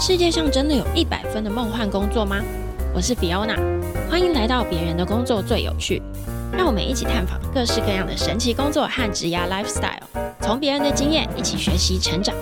[0.00, 2.36] 世界上真的有一百分的梦幻工作吗？
[2.94, 3.56] 我是 Fiona，
[4.08, 6.00] 欢迎来到别人的工作最有趣。
[6.52, 9.98] 让我们一起探访各式各样的神奇工作和职业 lifestyle，
[10.40, 12.32] 从别人的经验一起学习成长。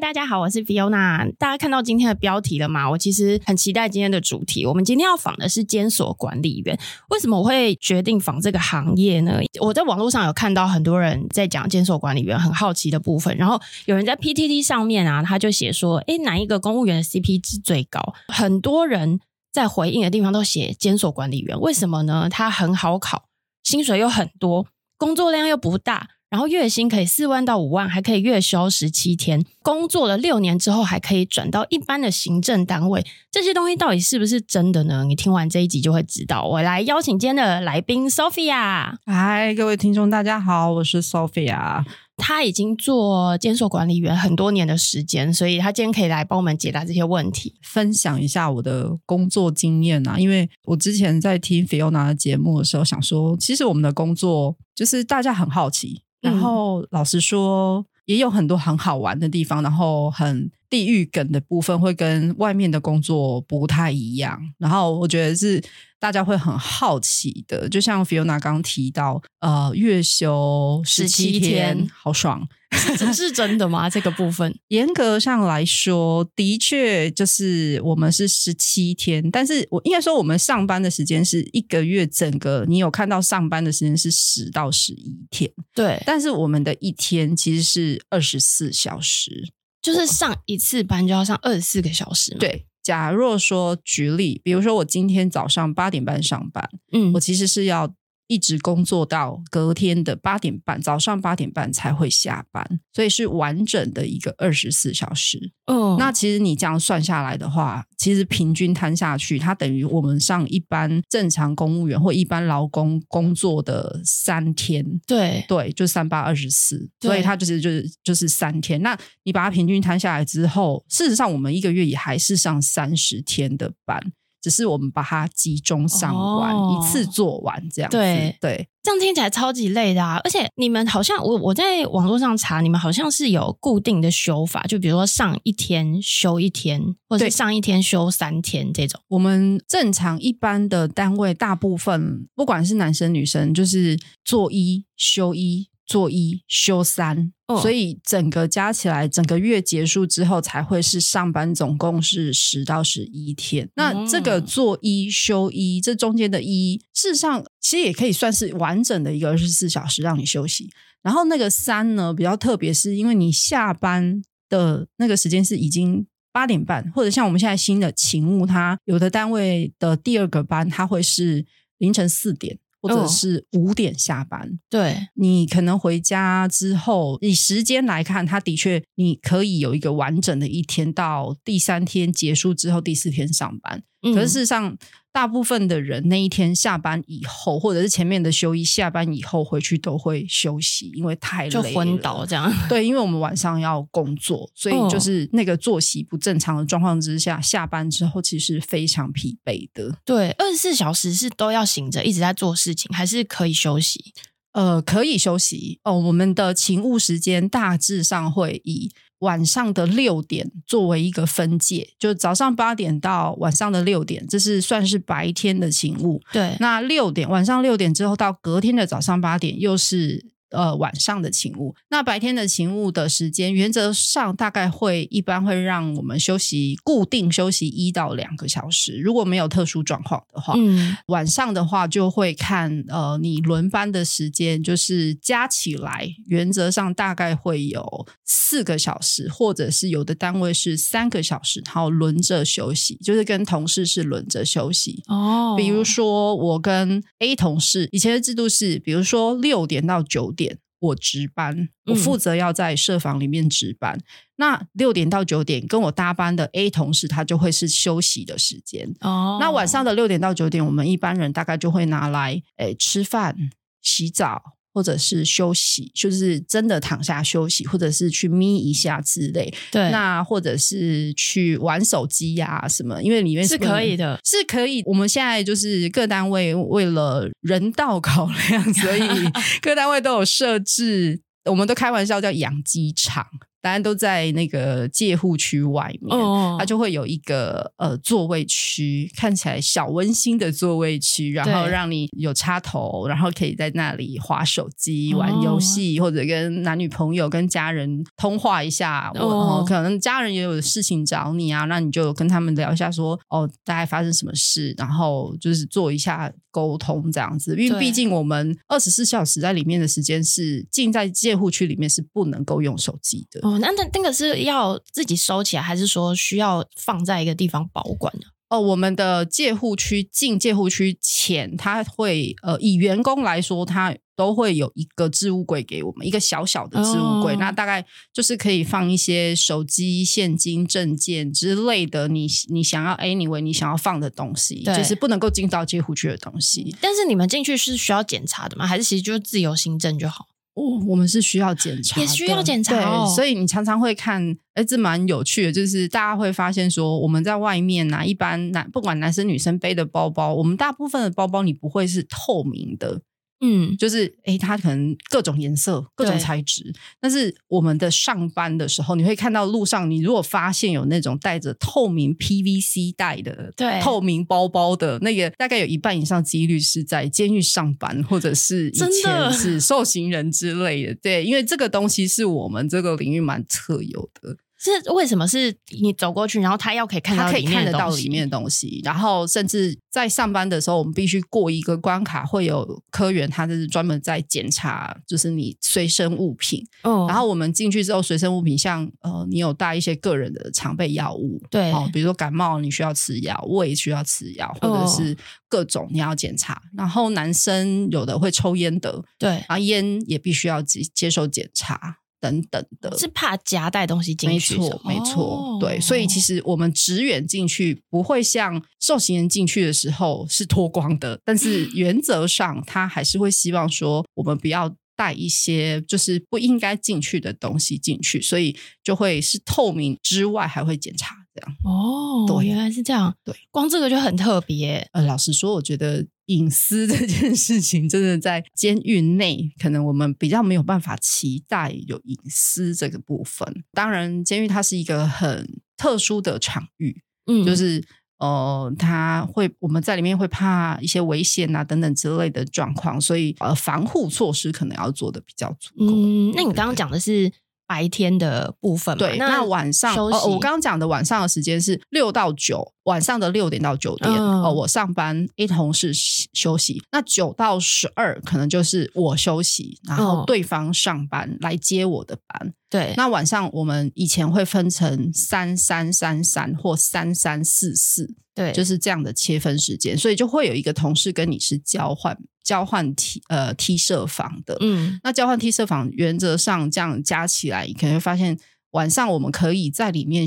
[0.00, 1.30] 大家好，我是 Fiona。
[1.36, 2.88] 大家看到今天的标题了吗？
[2.88, 4.64] 我其实很期待今天的主题。
[4.64, 6.76] 我们今天要访的是监所管理员。
[7.10, 9.38] 为什么我会决定访这个行业呢？
[9.60, 13.36] 我在网络上有看到很多人在讲监所管理员，很好奇的部分。
[13.36, 18.00] 然后有人在 PTT 上面啊，他就写说：“诶，哪一个公务员的 CP 值最高？”
[18.32, 19.20] 很多人
[19.52, 21.60] 在回应的地方都写监所管理员。
[21.60, 22.28] 为什么呢？
[22.30, 23.24] 他很好考，
[23.64, 26.08] 薪水又很多，工作量又不大。
[26.30, 35.02] 然后月薪可以四万到五万，还可以月休十七天，工作了六年之后还可以转到一般的行政单位，这些东西到底是不是真的呢？
[35.02, 36.44] 你听完这一集就会知道。
[36.44, 38.94] 我来邀请今天的来宾 Sophia。
[39.06, 41.84] 嗨，各位听众，大家好，我是 Sophia。
[42.16, 50.16] 他已经做监所管理员很多年的时间，所以他今天可以来帮我们解答这些问题，分享一下我的工作经验啊。
[50.16, 56.02] 因为我之前在听 Fiona 的节目的时候，想说，其实我们的工作就是大家很好奇。
[56.20, 64.40] 然后老实说，也有很多很好玩的地方，然后很地域梗的部分会跟外面的工作不太一样。
[64.56, 65.62] 然后我觉得是
[65.98, 72.48] 大家会很好奇的，就像 Fiona 刚提到，呃，月休十七天，好爽。
[72.96, 73.90] 这是真的吗？
[73.90, 86.00] 这个部分严格上来说，的确就是我们是十七天，但是我应该说我们上班的时间是一个月，整个你有看到上班的时间是十到十一天，对。
[86.06, 92.34] 但是我们的一天其实是二十四小时，就是上一次班就要上二十四个小时。
[92.34, 97.94] 对，假若说举例，比如说我今天早上八点半上班，嗯，我其实是要。
[98.30, 105.50] 一直工作到隔天的八点半，早上八点半才会下班，所以是完整的一个二十四小时。
[105.66, 114.84] 哦，那其实你这样算下来的话，其实平均摊下去，它等于我们上一般正常公务员或一般劳工工作的三天。
[115.08, 118.80] 对对，就三八二十四，所以它就是就是就是三天。
[118.80, 124.00] 那你把它平均摊下来之后，事实上我们一个月也还是上三十天的班。
[124.42, 130.20] 只是我们把它集中上完，哦、一次做完这样子，对对，这样听起来超级累的啊！
[130.24, 139.00] 而且你们好像我我在网络上查，你们好像是有固定的休法，就比如说上一天休一天，或者上一天休三天这种。
[139.08, 145.69] 我们正常一般的单位，大部分不管是男生女生，就是做一休一。
[145.90, 153.68] 做一休三，所以整个加起来，整个月结束之后才会是上班，总共是十到十一天。
[153.74, 160.70] 那这个做一休一，这中间的一，事实上其实也可以算是完整的一个二十四小时让你休息。
[161.02, 171.44] 然后那个三呢，比较特别，是因为你下班的那个时间是已经八点半，或者像我们现在新的勤务，它有的单位的第二个班，它会是
[171.78, 172.60] 凌晨四点。
[172.80, 183.82] 或者是五点下班，哦、对，你可能回家之后，以时间来看，它的确你可以有一个完整的一天，到第三天结束之后，第四天上班。
[184.02, 184.76] 嗯、可是事实上，
[185.12, 192.52] 大部分的人那一天下班以后，或者是前面的休一下班以后回去都会休息，因为太累了，就昏倒这样。
[192.68, 199.94] 对，因为我们晚上要工作，所以就是那个作息不正常的状况之下，下班之后其实非常疲惫的。
[200.04, 204.14] 对，二十四小时是都要醒着一直在做事情，还是可以休息？
[204.52, 205.98] 呃，可以休息哦。
[205.98, 208.90] 我们的勤务时间大致上会以。
[209.20, 216.20] 晚上的六点作为一个分界，就早上八点到晚上的六点，这是算是白天的勤务。
[216.32, 220.30] 对，那六点晚上六点之后到隔天的早上八点，又是。
[220.50, 228.96] 呃，晚上的勤务，那白天的勤务的时间，原则上大概会一般会让我们休息，固定休息一到两个小时。
[228.96, 245.00] 如果没有特殊状况的话，嗯，晚上的话就会看呃你轮班的时间，就是加起来，原则上大概会有四个小时，或者是有的单位是三个小时，然后轮着休息，就是跟同事是轮着休息。
[245.06, 250.39] 哦，比如说我跟 A 同事以前的制度是，比如说六点到九点。
[250.40, 253.98] 点我值班，我负责要在社房里面值班。
[253.98, 254.02] 嗯、
[254.36, 258.88] 那六点到九点跟我搭班的 A 同事，他就会是休息的时间。
[259.00, 263.36] 哦，那晚上的六点到九点，我们一般人大概就会拿来诶吃饭、
[263.82, 264.56] 洗澡。
[264.72, 269.52] 或者是休息，就是真的躺下休息，或者是去眯一下之类。
[269.70, 274.82] 对，那或者是去玩手机呀、啊、什么，因为里面是可以的，是可以。
[274.86, 279.02] 我们现在就是各单位为了人道考量，所以
[279.60, 281.20] 各单位都有设置。
[281.46, 283.26] 我们都开玩笑叫养鸡场，
[283.60, 299.10] 大家都在那个借护区外面，哦、它就会有一个呃座位区，看起来小温馨的座位区，然后让你有插头，然后可以在那里划手机、玩游戏，哦、或者跟男女朋友、跟家人通话一下。
[299.14, 307.56] 哦，可能家人也有事情找你啊，那你就跟他们聊一下说，说哦，大概发生什么事，然后就是做一下沟通这样子。
[307.56, 313.40] 因为毕竟我们二十四小时在里面的时间是进在借护区里面是不能够用手机的。
[313.50, 318.26] 哦，那那那个是要自己收起来，还是说需要放在一个地方保管呢？
[318.48, 336.74] 哦，我们的借户区进借户区前，他会呃，以员工来说，他都会有一个置物柜给我们，一个小小的置物柜，哦、那大概就是可以放一些手机、现金、证件之类的，你你想要 anyway 你想要放的东西，就是不能够进到借户区的东西。
[336.80, 338.66] 但是你们进去是需要检查的吗？
[338.66, 340.26] 还是其实就是自由行政就好？
[340.60, 343.06] 哦，我们是需要检查，也需要检查哦。
[343.06, 353.00] 对，所以你常常会看，哎，这蛮有趣的，就是大家会发现说，我们在外面呢、啊，一般男不管男生女生背的包包，我们大部分的包包你不会是透明的。
[353.40, 356.72] 嗯，就是诶，它可能各种颜色、各种材质。
[357.00, 370.94] 但是我们的上班的时候，你会看到路上，你如果发现有那种带着透明 PVC 袋的、对透明包包的那个，大概有一半以上几率是在监狱上班，或者是以前是受刑人之类的。
[370.94, 374.36] 的对，因为这个东西是我们这个领域蛮特有的。
[374.60, 375.26] 是为什么？
[375.26, 386.62] 是你走过去，然后他要可以看到，他可以看得到里面的东西，然后甚至在上班的时候，我们必须过一个关卡，会有科员，他就是专门在检查，就是你随身物品。
[386.82, 395.16] 哦，然后我们进去之后，随身物品像呃，你有带一些个人的常备药物，对，哦，比如说感冒你需要吃药，胃需要吃药，或者是
[395.48, 396.52] 各种你要检查。
[396.52, 401.96] 哦，然后男生有的会抽烟的，对，然后烟也必须要接接受检查。
[402.20, 404.56] 等等的，是怕夹带东西进去。
[404.56, 421.56] 没错，没错，哦、对，所以其实我们职员进去不会像受刑人进去的时候是脱光的，但是 原则上他还是会希望说我们不要带一些就是不应该进去的东西进去，所以就会是透明之外还会检查这样。
[421.64, 423.14] 哦，对，原来是这样。
[423.24, 424.86] 对，光这个就很特别。
[424.92, 426.06] 呃，老实说，我觉得。
[426.30, 433.64] 隐私这件事情，真的在监狱内，可能我们比较没有办法期待有隐私这个部分。
[433.72, 437.82] 当然，监狱它是一个很特殊的场域，嗯，就是
[438.18, 445.92] 呃，它会我们在里面会怕一些危险啊等等之类的状况，所以呃，防护措施可能要做的比较足够。
[445.92, 447.32] 嗯，那你刚刚讲的是？
[447.70, 455.92] 白天的部分，对，那，那晚上哦，我刚刚讲的晚上的时间是六到九，晚上的六点到九点，嗯、哦，我上班一同事
[456.32, 456.82] 休息。
[456.92, 462.52] 那九到十二可能就是我休息，然后对方上班来接我的班。
[462.68, 472.16] 对、嗯，那晚上我们以前会分成三三三三或三三四四，对，就是这样的切分时间，所以就会有一个同事跟你是交换。
[472.42, 478.36] 交换梯呃梯舍房的，嗯，那交换梯舍房原则上这样加起来，你可能会发现
[478.70, 480.26] 晚上我们可以在里面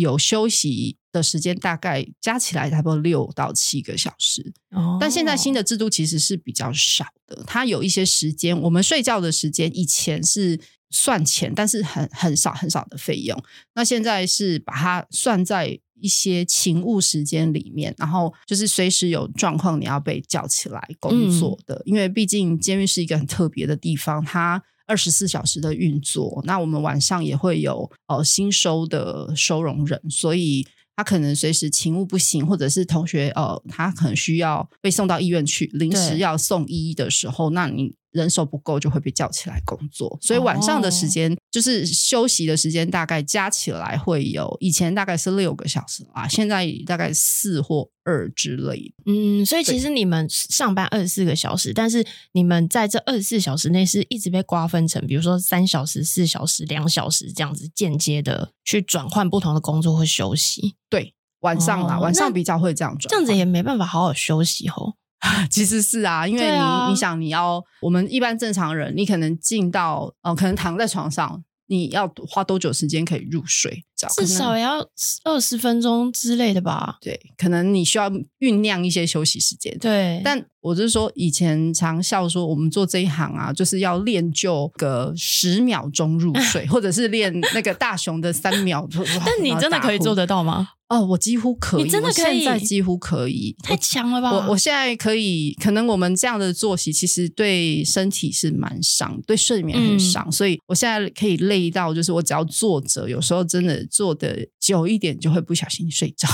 [0.00, 4.52] 有休息的时间，大概加起来差不多六到七个小时。
[4.70, 10.60] 哦，但现在新的制度其实是比较少的，它有一些时间，我们睡觉的时间以前是
[10.90, 13.40] 算钱，但是很很少很少的费用，
[13.74, 15.78] 那现在是把它算在。
[16.00, 21.74] 一些勤务时间里面，然后就是随时有状况，你要被叫起来工作的。
[21.76, 26.42] 嗯、因为毕竟监狱是一个很特别的地方，它二十四小时的运作。
[26.44, 30.66] 那我们晚上也会有呃新收的收容人，所以
[30.96, 37.94] 他可能随时勤务不行，或者是同学呃他可能需要被送到医院去，临时要送医的时候，那你。
[38.12, 49.12] 人手不够就会被叫起来工作，所以晚上的时间、哦、就是休息的时间，大概加起来会有以前大概是六个小时啊，现在大概四或二之类的。
[49.12, 60.74] 嗯，所以其实你们上班二十四个小时，但是你们在这二十四小时内是一直被瓜分成，比如说三小时、四小时、两小时这样子间接的去转换不同的工作或休息。
[60.88, 64.94] 对，晚上啦，哦、晚上比较会这样转，这样子也没办法好好休息哦。
[65.50, 73.84] 其实是啊，因为你、啊、你想你要我们一般正常人，你可能进到哦、呃，可能躺在床上，你要花多久时间可以入睡？
[74.16, 74.78] 至少也要
[75.24, 76.96] 二十分钟之类的吧？
[77.02, 78.08] 对，可能你需要
[78.38, 79.76] 酝酿一些休息时间。
[79.78, 88.88] 对，但我就是说，以前常笑说我们做这一行啊，就是要练就个十秒钟入睡， 或者是练那个大熊的三秒。
[89.26, 90.70] 但你真的可以做得到吗？
[90.90, 92.42] 哦，我几乎可以，你真的可以？
[92.42, 94.32] 现在几乎可以，太强了吧！
[94.32, 106.28] 我我现在可以，可能我们这样的作息其实对身体是蛮伤，对睡眠很伤，嗯、所以我现在可以累到，就是我只要坐着，有时候真的坐的久一点，就会不小心睡着。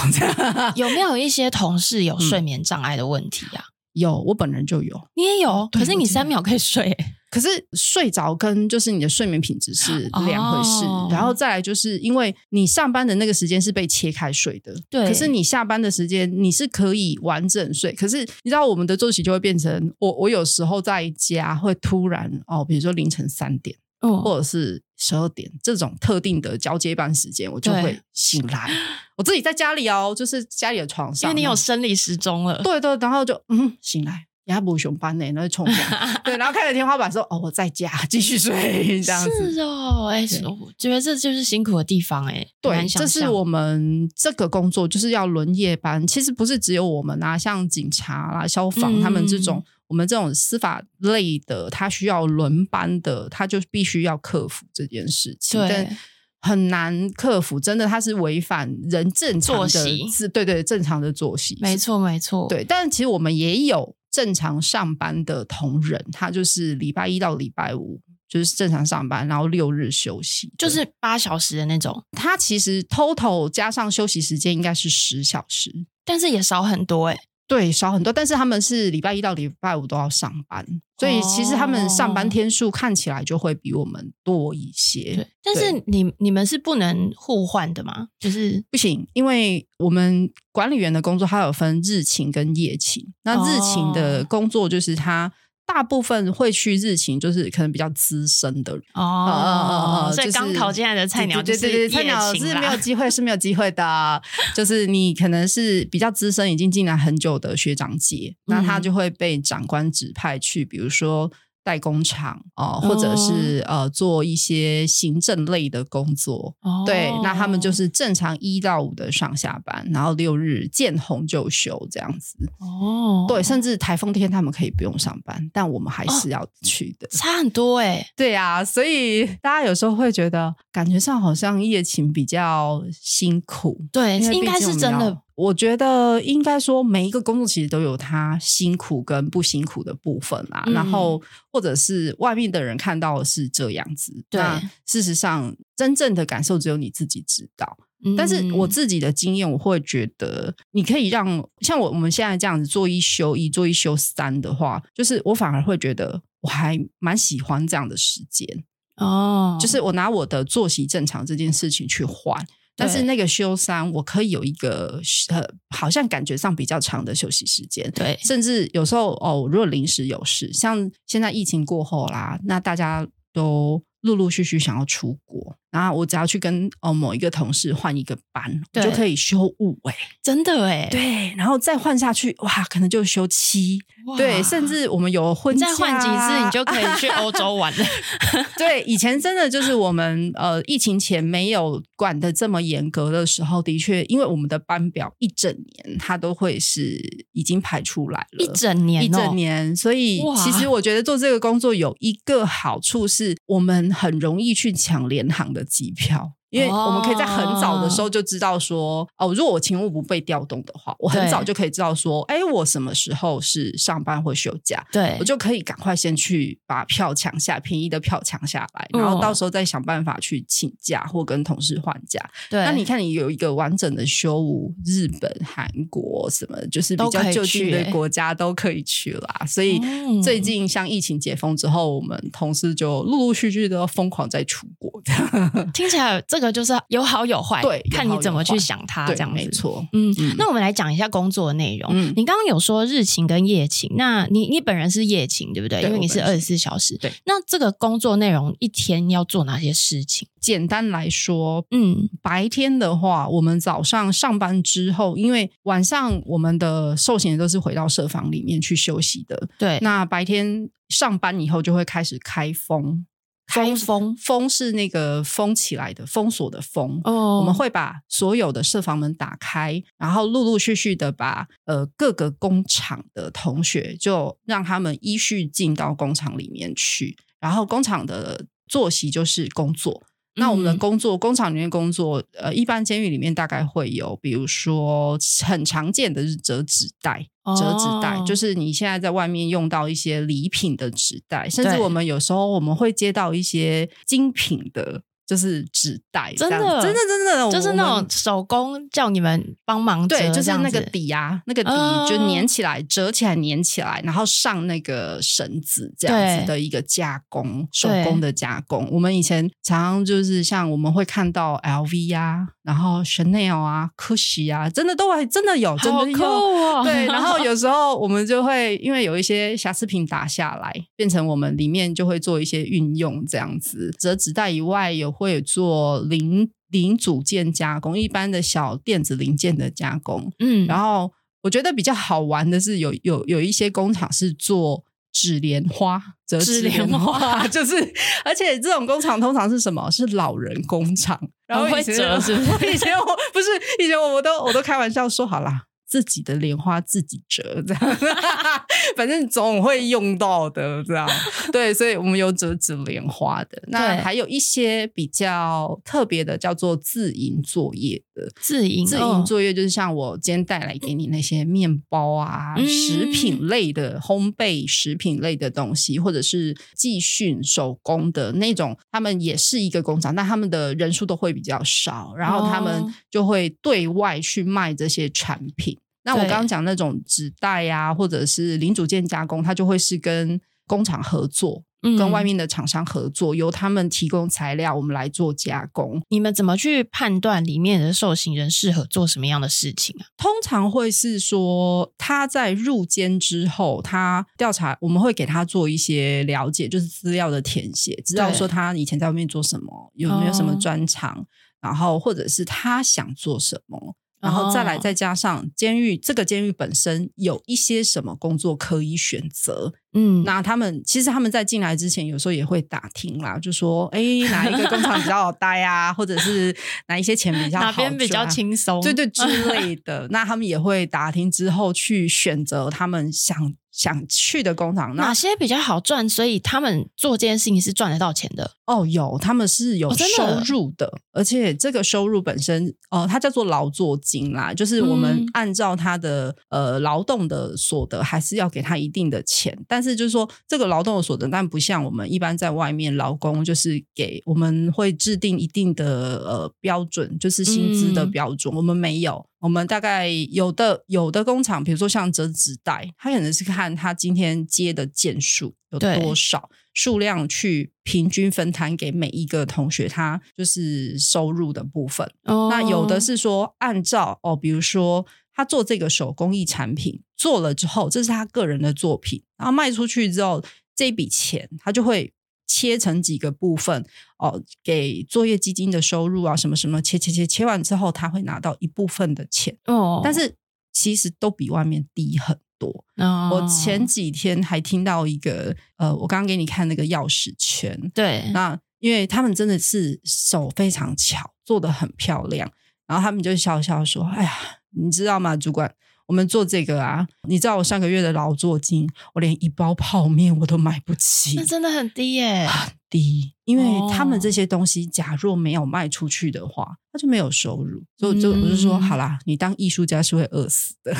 [0.74, 3.60] 有没有一些同事有睡眠障碍的问题啊？
[3.60, 6.96] 嗯、有，我本人就有，你也有，可是你三秒可以睡。
[7.30, 15.06] 可是睡着跟就是你的睡眠品质是两回事，哦、然后再来就是因为你上班的那个时间是被切开睡的，对。
[15.06, 28.70] 可是你下班的时间你是可以完整睡，可是你知道我们的作息就会变成我我有时候在家会突然哦，比如说凌晨三点，哦、或者是十二点这种特定的交接班时间，我就会醒来。
[29.18, 34.26] 我自己在家里哦，就是家里的床上，因为你有生理时钟了，对对，然后就嗯醒来。
[34.46, 35.76] 也不熊班呢，那就冲凉，
[36.22, 38.54] 对，然后看着天花板说：“哦，我在家 继续睡。
[39.02, 46.06] ”这样子是哦，哎、欸，我觉得这就是辛苦的地方、欸，哎，对，这是我们这个工作就是要轮夜班。
[46.06, 55.98] 其实不是只有我们啊，像警察啦、消防他们这种，嗯、我们这种司法类的，他需要轮班的，他就必须要克服这件事情，对但
[56.40, 57.58] 很难克服。
[57.58, 62.62] 真的，他是违反人正常的作息，对对，正常的作息，没错没错，对。
[62.62, 63.96] 但其实我们也有。
[64.16, 72.02] 正常上班的同仁，他就是礼拜一到礼拜五就是正常上班，然后六日休息，就是八小时的那种。
[72.12, 75.70] 他其实 total 加上休息时间应该是十小时，
[76.02, 80.66] 但是也少很多哎、欸对，少很多，但是他们是礼拜一到礼拜五都要上班，
[80.98, 85.14] 所以其实他们上班天数看起来就会比我们多一些。
[85.14, 88.08] 对，但是你你们是不能互换的吗？
[88.18, 95.32] 就是不行，因为我们管理员的工作它有分日勤跟夜勤，那日勤的工作就是他。
[95.66, 104.22] 大部分会去日勤，就是可能比较资深的哦哦，所以刚考进来的菜鸟，对对对，菜鸟是没有机会，是没有机会的。
[104.54, 111.30] 就是你可能是比较资深，已经进来很久的学长姐，那他就会被长官指派去，比如说。
[111.66, 122.36] 代工厂哦，或者是呃做一些行政类的工作，哦、对，那他们就是正常一到五的上下班，然后六日见红就休这样子。
[122.60, 128.06] 哦，对，甚至台风天他们可以不用上班，但我们还是要去的，哦、差很多哎、欸。
[128.14, 135.22] 对啊，所以大家有时候会觉得，感觉上好像夜勤比较辛苦，对，应该是真的。
[135.36, 140.64] 我觉得应该说，每一个工作其实都有它辛苦跟不辛苦的部分啦。
[140.66, 144.42] 嗯、然后，或者是外面的人看到的是这样子，对。
[144.86, 147.76] 事实上，真正的感受只有你自己知道。
[148.02, 158.64] 嗯、但是我自己的经验，我会觉得，你可以让像我我们现在这样子做一休一，做一休三的话，就是我反而会觉得我还蛮喜欢这样的时间
[158.96, 159.58] 哦。
[159.60, 162.46] 就是我拿我的作息正常这件事情去换。
[162.76, 167.90] 但是那个休三，我可以有一个呃，好像感觉上比较长的休息时间。
[167.92, 175.56] 对，甚至有时候哦，如果临时有事，像现在疫情过后啦，那大家都陆陆续续想要出国。
[175.76, 183.78] 然后我只要去跟哦某一个同事换一个班，对就可以休五哎，真的哎，对，然后再换下去哇，可能就休七，
[184.16, 187.84] 对，甚至我们有婚假，再换几次你就可以去欧洲玩了。
[188.56, 196.98] 对，以前真的就是我们呃疫情前没有管的这么严格的时候，的确，因为我们的班表一整年它都会是
[197.32, 206.35] 已经排出来了，一整年，哦，一整年，所以其实我觉得做这个工作有一个好处是，我们很容易去抢联行的机票。
[206.50, 222.18] 因为我们可以在很早的时候就知道说，哦，如果我勤务不被调动的话，我很早就可以知道说，哎，我什么时候是上班或休假，对，我就可以赶快先去把票抢下，便宜的票抢下来，然后到时候再想办法去请假或跟同事换假。
[222.48, 229.44] 对，那你看，你有一个完整的休五，日本、韩国什么，就是比较就近的国家都可以去啦。
[229.46, 229.78] 所以
[230.22, 235.02] 最近像疫情解封之后，我们同事就陆陆续续的疯狂在出国。
[235.74, 236.45] 听起来这个。
[236.50, 239.86] 就是有好有坏，对，看你怎么去想它，这样没错。
[239.92, 241.90] 嗯，嗯，那我们来讲一下工作的内容。
[241.92, 245.82] 嗯，你刚刚有说日勤跟夜勤，那你你本人是夜勤对不对？
[245.82, 246.96] 因为你是二十四小时。
[246.98, 250.28] 对，那这个工作内容一天要做哪些事情？
[250.40, 259.48] 简单来说，嗯，白天的话，我们早上上班之后，因为晚上我们的受刑人都是回到社房里面去休息的。
[259.58, 263.04] 对，那白天上班以后就会开始开封。
[263.46, 267.00] 开封封是那个封起来的，封锁的封。
[267.04, 277.16] 哦，我们会把所有的设防门打开，然后陆陆续续的把呃各个工厂的同学，就让他们依序进到工厂里面去。
[277.38, 280.05] 然后工厂的作息就是工作，
[280.36, 287.26] 那我们的工作，工厂里面工作，呃，一般监狱里面大概会有，比如说很常见的是折纸袋，
[287.58, 295.02] 折纸袋就是你现在在外面用到一些礼品的纸袋，甚至我们有时候我们会接到一些精品的。
[295.26, 301.70] 就是纸袋，真的，真的，真的，就是那种手工叫你们帮忙折，对，就是那个底啊，那个底
[302.08, 308.88] 就粘起来，折起来粘起来，然后上那个绳子这样子的一个加工，手工的加工。
[308.92, 317.06] 我们以前常常就是像我们会看到 LV 呀，然后 Chanel 啊，Gucci 啊，真的都还真的有，真的有，对。
[317.06, 325.06] 然后有时候 我们就会因为有一些瑕疵品打下来，变成我们里面就会做一些运用，这样子折纸袋以外也。
[325.08, 330.32] 会做零零组件加工，一般的小电子零件的加工。
[330.40, 334.84] 嗯，然后我觉得比较好玩的是有，有有有一些工厂是做
[335.18, 337.74] 纸莲花，折纸莲花， 就是
[338.22, 339.90] 而且这种工厂通常是什么？
[339.90, 342.72] 是老人工厂，然后会折是 不是？
[342.72, 343.46] 以前我不是
[343.82, 345.62] 以前我我都我都开玩笑说好啦。
[345.88, 347.96] 自己的莲花自己折，这样，
[348.98, 351.08] 反正总会用到的，这样。
[351.52, 353.62] 对，所以我们有折纸莲花的。
[353.68, 358.28] 那还有一些比较特别的，叫做自营作业的。
[358.40, 375.78] 自营自营作业就是像我今天带来给你那些面包啊、嗯、食品类的烘焙食品类的东西，或者是寄训手工的那种，他们也是一个工厂，但他们的人数都会比较少，然后他们就会对外去卖这些产品。
[376.04, 386.02] 那我刚刚讲那种纸袋呀，或者是零组件加工，它就会是跟工厂合作，嗯，跟外面的厂商合作，由他们提供材料，我们来做加工。
[386.08, 390.06] 你们怎么去判断里面的受刑人适合做什么样的事情啊？
[390.16, 401.26] 通常会是说他在入监之后，他调查，我们会给他做一些了解，就是资料的填写，知道说他以前在外面做什么，有没有什么专长，哦，
[401.60, 403.94] 然后或者是他想做什么。
[404.18, 414.00] 然后再来，再加上监狱这个监狱本身有一些什么工作可以选择，嗯，那他们其实他们在进来之前，有时候也会打听啦，就说，哎，
[414.30, 416.54] 哪一个工厂比较好待啊，或者是
[416.88, 420.06] 哪一些钱比较好， 哪边比较轻松，对对之类的。
[420.12, 423.54] 那他们也会打听之后去选择他们想。
[423.76, 426.08] 想去的工厂，哪些比较好赚？
[426.08, 428.86] 所以他们做这件事情是赚得到钱的哦。
[428.86, 439.54] 有，他们是有收入的，哦、而且这个收入本身，哦、呃，它叫做劳作金啦，就是我们按照他的、嗯、呃劳动的所得，还是要给他一定的钱。
[439.68, 445.84] 但是就是说，这个劳动的所得，但不像我们一般在外面劳工，就是给我们会制定一定的
[446.24, 449.24] 呃标准，就是薪资的标准，嗯、我们没有。
[449.38, 462.10] 我们大概有的有的工厂，比如说像折纸袋，他可能是看他今天接的件数有多少数量，去平均分摊给每一个同学，他就是收入的部分。
[462.24, 470.42] 哦、那有的是说按照哦，比如说他做这个手工艺产品做了之后，这是他个人的作品，然后卖出去之后，
[470.74, 472.12] 这笔钱他就会。
[472.48, 473.84] 切成几个部分
[474.18, 480.36] 哦，给作业基金的收入啊，什么什么，切切切切完之后，他会拿到一部分的钱哦，但是
[480.72, 482.84] 其实都比外面低很多。
[482.98, 492.50] 哦，我前几天还听到一个呃，我刚刚给你看那个钥匙圈，对，那因为他们真的是手非常巧，做得很漂亮，
[492.86, 494.32] 然后他们就笑笑说：“哎呀，
[494.76, 495.74] 你知道吗，主管？”
[496.06, 503.32] 我们做这个啊，你知道我上个月的劳作金，我连一包泡面我都买不起，那真的很低耶，很低。
[503.44, 507.82] 因为他们这些东西，假若没有卖出去的话，他就没有收入。
[507.98, 510.94] 所以就我就说，好啦，你当艺术家是会饿死的，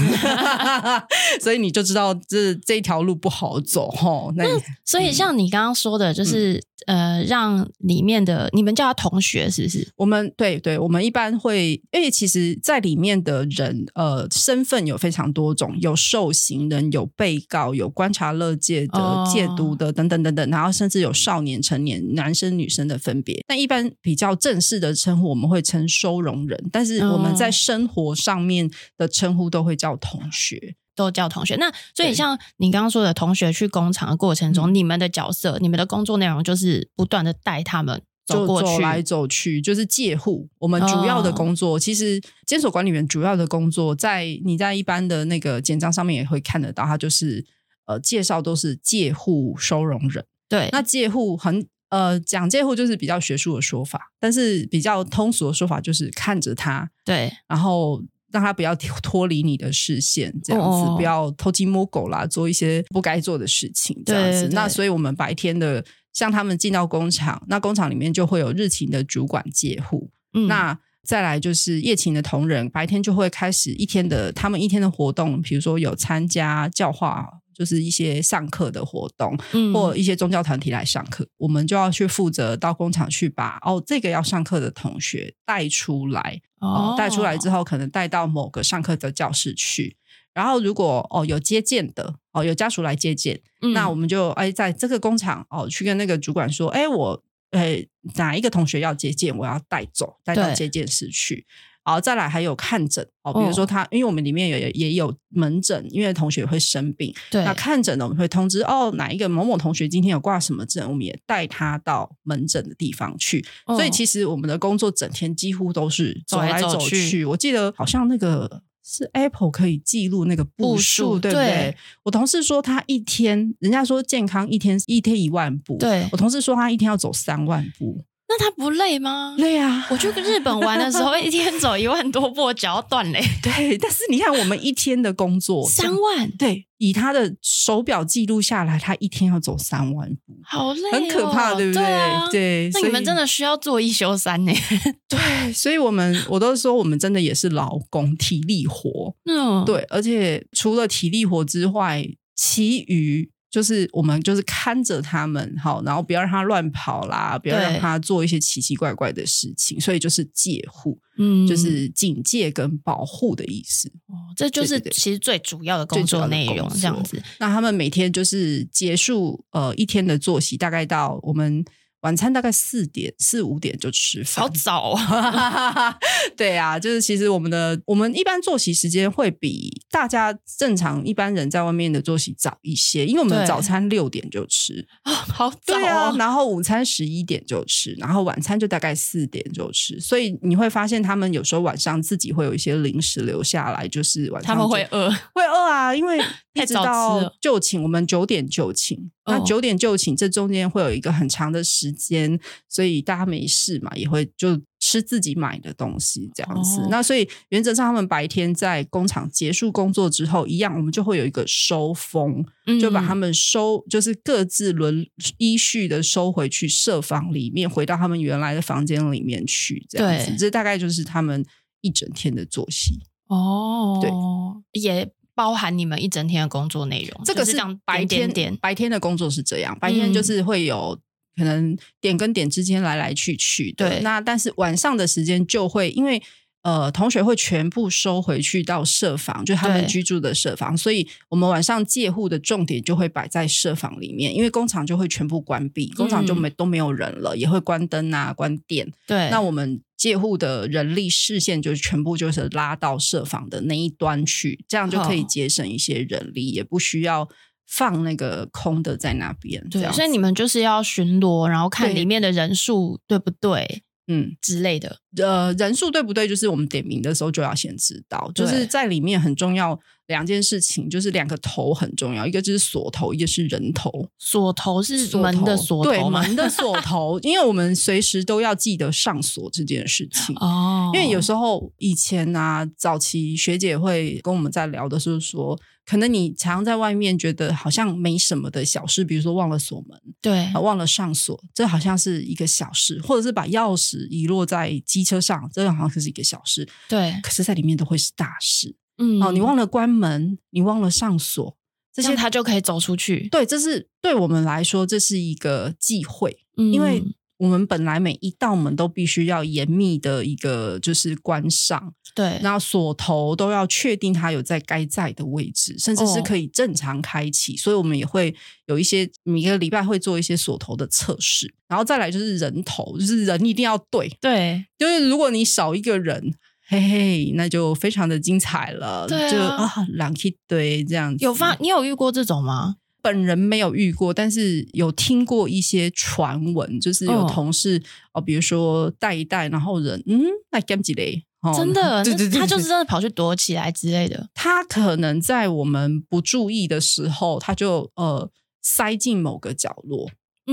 [1.41, 4.31] 所以你就知道这这条路不好走吼。
[4.37, 4.45] 那
[4.85, 9.89] 所以像你刚刚说的，就是、嗯、呃，让里面的你们叫他同学，是不是？
[9.97, 22.27] 我们对对，我们一般会，因为其实在里面的人，呃，身份有非常多种，有受刑人，有被告，有观察乐界的、戒毒的等等等等，然后甚至有少年、成年男。
[22.27, 26.69] 男生女生的分别，但一般比较正式的称呼，我们会称收容人。
[26.73, 31.57] 但是我们在生活上面的称呼都会叫同学，都叫同学。
[31.57, 40.49] 那所以像你刚刚说的同学去工厂的过程中，你们的角色、你们的工作内容就是不断的带他们走过去，走来走去，就是借护。
[40.59, 47.45] 我们主要的工作，其实监所管理员主要的工作，在你在一般的那个简章上面也会看得到，他就是
[47.87, 50.25] 呃介绍都是借护收容人。
[50.49, 51.67] 对，那借护很。
[51.89, 64.49] 呃，讲介护就是比较学术的说法，但是比较通俗的说法就是看着他，对，然后让他不要脱离你的视线，这样子，哦、不要偷鸡摸狗啦，做一些不该做的事情，这样子。
[64.53, 77.29] 那所以我们白天的像他们进到工厂，那工厂里面就会有日勤的主管接护，嗯，那再来就是夜勤的同仁，白天就会开始一天的他们一天的活动，比如说有参加教化。
[77.57, 89.97] 就是一些上课的活动，嗯，或一些宗教团体来上课，我们就要去负责到工厂去把哦这个要上课的同学带出来，哦，带出来之后可能带到某个上课的教室去，
[90.35, 101.47] 然后如果哦有接见的哦有家属来接见，嗯，那我们就哎在这个工厂哦去跟那个主管说，哎我哎哪一个同学要接见，我要带走带到接见室去。
[101.87, 113.47] 好，再来还有看诊哦，比如说他，因为我们里面有也有门诊，因为同学会生病，对，那看诊呢，我们会通知哦，哪一个某某同学今天有挂什么诊，我们也带他到门诊的地方去。
[113.67, 116.73] 哦、所以其实我们的工作整天几乎都是走来走去。
[116.73, 117.25] 走走去。
[117.25, 121.47] 我记得好像那个是 Apple 可以记录那个步数，对不对？
[121.47, 121.77] 对。
[122.03, 128.05] 我同事说他一天，人家说健康一天一天一万步，对，我同事说他一天要走三万步。
[128.29, 129.37] 那他不累吗？
[129.39, 129.87] 累啊！
[129.89, 133.21] 我去日本玩的时候， 一天走一万多步，脚要断嘞。
[133.41, 141.83] 对，但是你看我们一天的工作三万，对，以他的手表记录下来，他一天要走三万步，好累，很可怕，对不对？
[141.85, 144.53] 对，啊、对，那你们真的需要做一休三呢？
[145.09, 153.31] 对，所以我们我都说，我们真的也是劳工体力活，嗯，对，而且除了体力活之外，其余。
[153.57, 163.89] 就是我们就是看着他们好，然后不要让他乱跑啦，不要让他做一些奇奇怪怪的事情，所以就是戒护，嗯，就是警戒跟保护的意思。
[164.09, 167.23] 哦，这就是其实最主要的工作内容，这样子。
[167.39, 171.65] 那他们每天就是结束呃一天的作息，大概到我们。
[172.07, 175.99] 晚餐大概四点四五点就吃饭，好早啊！
[176.39, 184.87] 对啊，就是其实我们的我们一般作息时间会比大家正常一般人在外面的作息早一些，因为我们早餐六点就吃。
[185.03, 195.11] 啊，好早对啊，然后午餐十一点就吃，然后晚餐就大概四点就吃，所以你会发现他们有时候晚上自己会有一些零食留下来，就是晚上他们会饿。
[195.35, 196.23] 会饿啊，因为
[196.55, 206.87] 一直到就寝，我们九点就寝，那九点就寝，这中间会有一个很长的时间，所以大家没事嘛，也会就吃自己买的东西这样子。
[206.89, 212.45] 那所以原则上，他们白天在工厂结束工作之后，一样我们就会有一个收风，
[212.81, 215.05] 就把他们收，就是各自轮
[215.39, 219.85] 依序的收回去设房里面，回到他们原来的房间里面去。
[219.91, 221.45] 这样子，这大概就是他们
[221.81, 223.01] 一整天的作息。
[223.27, 225.13] 哦，对，也。
[225.37, 230.99] 包含你们一整天的工作内容，这个是白天点白天的工作是这样，白天就是会有
[231.37, 233.89] 可能点跟点之间来来去去的。
[233.89, 236.21] 对，那但是晚上的时间就会因为
[236.67, 248.93] 呃同学会全部收回去到社房，就他们居住的社房，所以我们晚上借户的重点就会摆在社房里面，因为工厂就会全部关闭，工厂就没都没有人了，也会关灯啊关电。
[249.07, 249.81] 对，那我们。
[249.97, 257.27] 借户的人力视线就全部就是拉到社房的那一端去，这样就可以节省一些人力，哦、也不需要
[257.67, 259.67] 放那个空的在那边。
[259.71, 264.99] 对，所以你们就是要巡逻，然后看里面的人数对不对，嗯之类的。
[265.17, 266.29] 呃，人数对不对？
[266.29, 269.79] 就是我们点名的时候就要先知道，就是在里面很重要。
[270.07, 273.91] 两件事情就是两个头很重要，一个就是锁头，一个是人头。
[274.19, 280.35] 锁头是门的锁头，对，门的 锁头，因为我们随时都要记得上锁这件事情。
[280.37, 298.77] 哦，因为有时候以前啊，早期学姐会跟我们在聊的时候说，可能你常常在外面觉得好像没什么的小事，比如说忘了锁门，对，啊，忘了上锁，这好像是一个小事，或者是把钥匙遗落在机车上，这好像是一个小事，对，可是在里面都会是大事。
[298.99, 301.57] 嗯，哦，你忘了关门，你忘了上锁，
[301.93, 303.29] 这些他就可以走出去。
[303.31, 307.03] 对，这是对我们来说，这是一个忌讳，嗯，因为
[307.39, 317.53] 我们本来每一道门都必须要严密的一个就是关上，对，然后锁头都要确定它有在该在的位置，甚至是可以正常开启。
[317.53, 318.35] 哦，所以我们也会
[318.67, 326.35] 有一些每个礼拜会做一些锁头的测试，然后再来就是人头，就是人一定要对，对，就是如果你少一个人。
[326.69, 329.07] 嘿嘿，那就非常的精彩了。
[329.07, 331.25] 对啊，就啊，两一堆这样子。
[331.25, 332.77] 有发，你有遇过这种吗？
[333.03, 337.79] 本人没有遇过，但是有听过一些传闻，就是有同事
[338.13, 341.25] 哦，哦，比如说带一带，然后人嗯，那干几嘞？
[341.57, 344.29] 真的， 对对对，他就是真的跑去躲起来之类的。
[344.35, 348.29] 他可能在我们不注意的时候，他就呃
[348.61, 350.11] 塞进某个角落。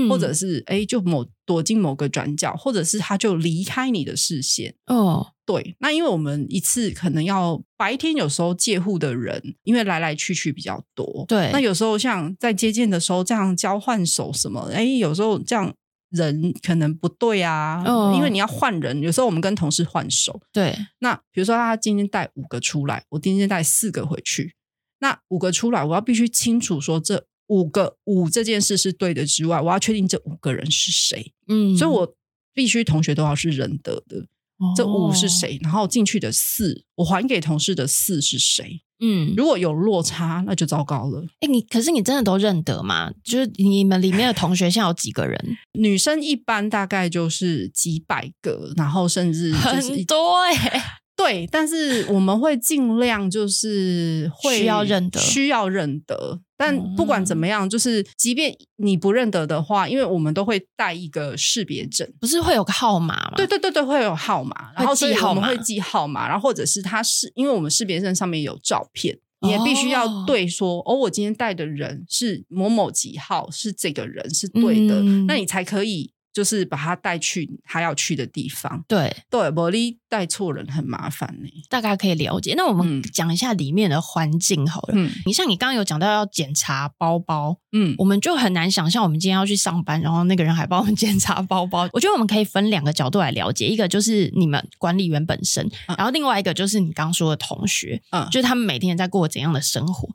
[0.08, 5.33] 或者是哎，就某躲进某个转角，或者是他就离开你的视线哦。
[5.46, 5.76] 对。
[5.78, 11.50] 那因为我们一次可能要白天，有时候借户的人因为来来去去比较多，对。
[11.52, 15.74] 那有时候像在接见的时候这样交换手什么，哎，有时候这样
[16.10, 20.76] 人可能不对啊，嗯、因为你要换人，有时候我们跟同事换手，对。
[20.98, 24.54] 那比如说他今天带五个出来，我今天带四个回去，
[25.00, 27.26] 那五个出来，我要必须清楚说这。
[27.48, 31.30] 五个五这件事是对的之外，我要确定这五个人是谁。
[31.46, 32.16] 嗯，所以我
[32.54, 34.26] 必须同学都要是认得的。
[34.58, 35.58] 哦、这五是谁？
[35.62, 38.80] 然后进去的四，我还给同事的四是谁？
[39.00, 41.24] 嗯，如果有落差，那就糟糕了。
[41.40, 43.10] 哎，你可是你真的都认得吗？
[43.24, 45.56] 就是你们里面的同学现在有几个人？
[45.78, 50.82] 女生一般大概就是几百个，然后甚至就是很多哎、欸。
[51.16, 56.40] 对，但是我们会尽量就是会需要认得，需要认得。
[56.56, 63.32] 但不管怎么样，就是即便你不认得的话，因为我们都会带一个识别证，不是会有个号码吗？
[63.36, 76.13] 对对对对，会有号码，然后所以我们会记号码，然后或者是他是因为我们识别证上面有照片，你也必须要对说哦，哦，我今天带的人是某某几号，是这个人是对的，嗯、那你才可以。
[76.34, 78.84] 就是把他带去他要去的地方。
[78.86, 81.48] 对对，玻璃带错人很麻烦呢。
[81.70, 82.54] 大概可以了解。
[82.56, 84.94] 那我们讲一下里面的环境好了。
[84.96, 91.88] 嗯，你像你刚刚有讲到要检查包包，嗯，我们就很难想象我们今天要去上班，然后那个人还帮我们 检查包包。
[91.92, 100.08] 我觉得我们可以分两个角度来了解，一个就是你们管理员本身，嗯，然后另外一个就是你刚刚说的同学，嗯，就是他们每天在过怎样的生活。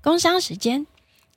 [0.00, 0.86] 工商时间，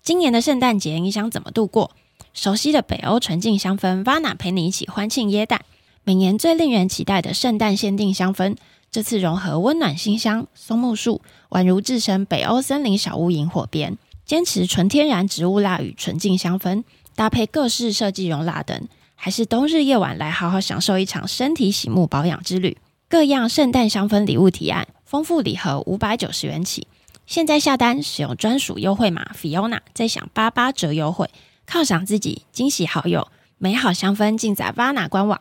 [0.03, 1.91] 今年的圣诞节你想怎么度过？
[2.33, 5.61] 熟悉的北欧纯净香氛，Vana 陪你一起欢庆耶诞。
[6.03, 8.55] 每年最令人期待的圣诞限定香氛，
[8.89, 13.97] 这次融合温暖馨香、松木树，宛如置身北欧森林小屋萤火边。
[14.25, 16.83] 坚持纯天然植物蜡与纯净香氛，
[17.15, 22.77] 搭配各式设计熔蜡灯，还是冬日夜晚来好好享受一场身体洗沐保养之旅。
[23.09, 26.87] 各样圣诞香氛礼物提案，丰富礼盒五百九十元起。
[27.25, 31.29] 现在下单使用专属优惠码 Fiona，再享八八折优惠。
[31.67, 35.39] 犒赏自己，惊喜好友，美好香氛尽在 Vana 官网。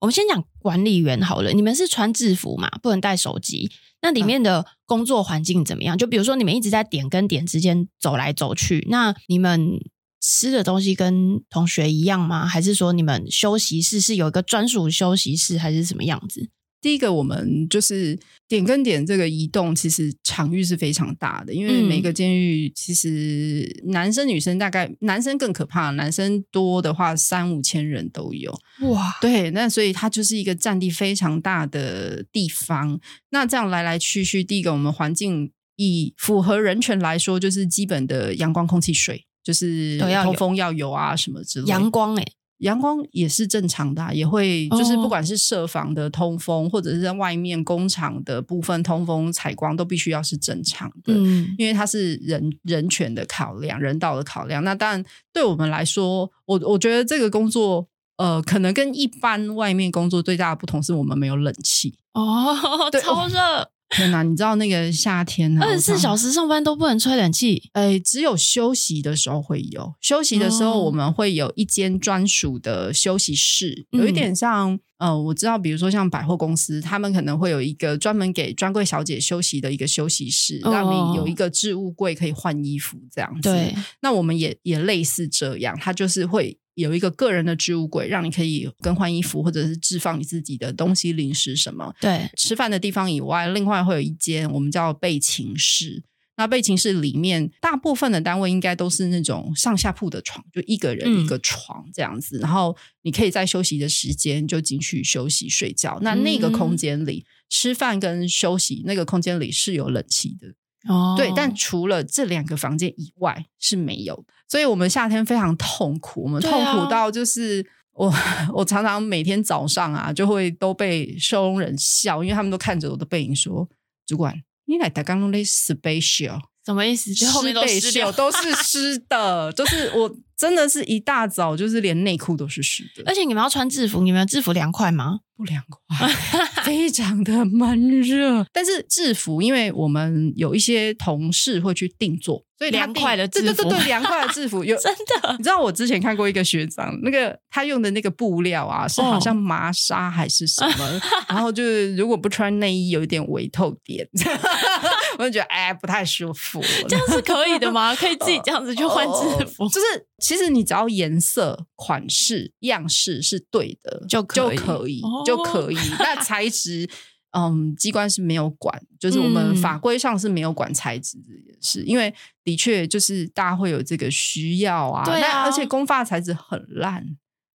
[0.00, 3.70] 我们先讲管理员好了，你们是穿制服嘛，不能带手机。
[4.02, 5.96] 那里面的工作环境怎么样？
[5.96, 9.80] 就比如说你们一直在点跟点之间走来走去，那你们
[10.20, 12.46] 吃的东西跟同学一样吗？
[12.46, 16.50] 还是说你们休息室是有一个专属休息室，还是什么样子？
[16.80, 29.16] 第一个，我们就是点跟点这个移动，其实场域是非常大的，因为每个监狱其实男生女生大概男生更可怕，男生多的话三五千人都有哇。
[29.20, 33.00] 对，那所以它就是一个占地非常大的地方。
[33.30, 41.70] 那这样来来去去，第一个我们环境以符合人权来说，就是基本的阳光、空气、水，就是通风要有啊什么之类的。
[41.70, 54.64] 阳光哎、欸阳光也是正常的，啊，也会就是不管是设防的通风，哦，或者是在外面工厂的部分通风采光，都必须要是正常的，嗯，因为它是人人权的考量，人道的考量。
[54.64, 62.56] 那当然，对我们来说，我我觉得这个工作，呃，可能跟一般外面工作最大的不同是我们没有冷气哦，
[63.02, 63.70] 超热。
[63.88, 67.70] 天哪，你知道那个夏天二十四小时上班都不能吹冷气？
[67.72, 69.94] 哎，只有休息的时候会有。
[70.00, 83.48] 休息的时候，我们会有一间专属的休息室，哦、有一点像，嗯、呃，我知道，比如说像百货公司，他们可能会有一个专门给专柜小姐休息的一个休息室，哦、让你有一个置物柜可以换衣服这样子。
[83.48, 86.58] 对，那我们也也类似这样，它就是会。
[86.76, 91.92] 有一个个人的置物柜，让你可以更换衣服，或者是置放你自己的东西、零食什么。
[92.00, 96.04] 对，吃饭的地方以外，另外会有一间我们叫备勤室。
[96.36, 102.36] 那备勤室里面，大部分的单位应该都是那种上下铺的床，就一个人一个床这样子。
[102.36, 105.98] 嗯、然后你可以在休息的时间就进去休息睡觉。
[106.02, 110.48] 那那个空间里、嗯、吃饭跟休息，那个空间里是有冷气的。
[110.88, 118.14] 哦，对，但除了这两个房间以外是没有的，所以我们夏天非常痛苦，我们痛苦到就是、啊、我
[118.54, 123.68] 我常常每天早上啊就会都被收容人笑，因为他们都看着我的背影说
[124.06, 127.14] ：“主管，你来打刚弄的 special 什么意思？
[127.14, 136.08] 就后面都湿掉，都是湿的， 就是我真的是一大早就是连内裤都是湿的，而且你们要穿制服，你们的制服凉快吗？”不凉快，
[136.64, 138.46] 非常的闷热。
[138.54, 145.32] 但是制服，因为我们有一些同事会去定做，所以凉快的制服，对对对对，凉快的制服有 真的。
[145.36, 154.08] 你知道我之前看过一个学长，那个他用的那个布料啊，是好像麻纱还是什么，哦、然后就是如果不穿内衣，有一点微透点，
[155.18, 156.62] 我就觉得哎不太舒服。
[156.88, 157.94] 这样是可以的吗？
[157.96, 159.64] 可以自己这样子去换制服？
[159.64, 165.02] 哦、就是其实你只要颜色、款式、样式是对的，就可以就可以。
[165.02, 166.88] 哦就可以，那材质，
[167.36, 175.04] 嗯，机关是没有管，就是我们法规上是没有管材质这件事，嗯、因为的确就是大家会有这个需要啊。
[175.04, 177.04] 对啊，而且工发材质很烂，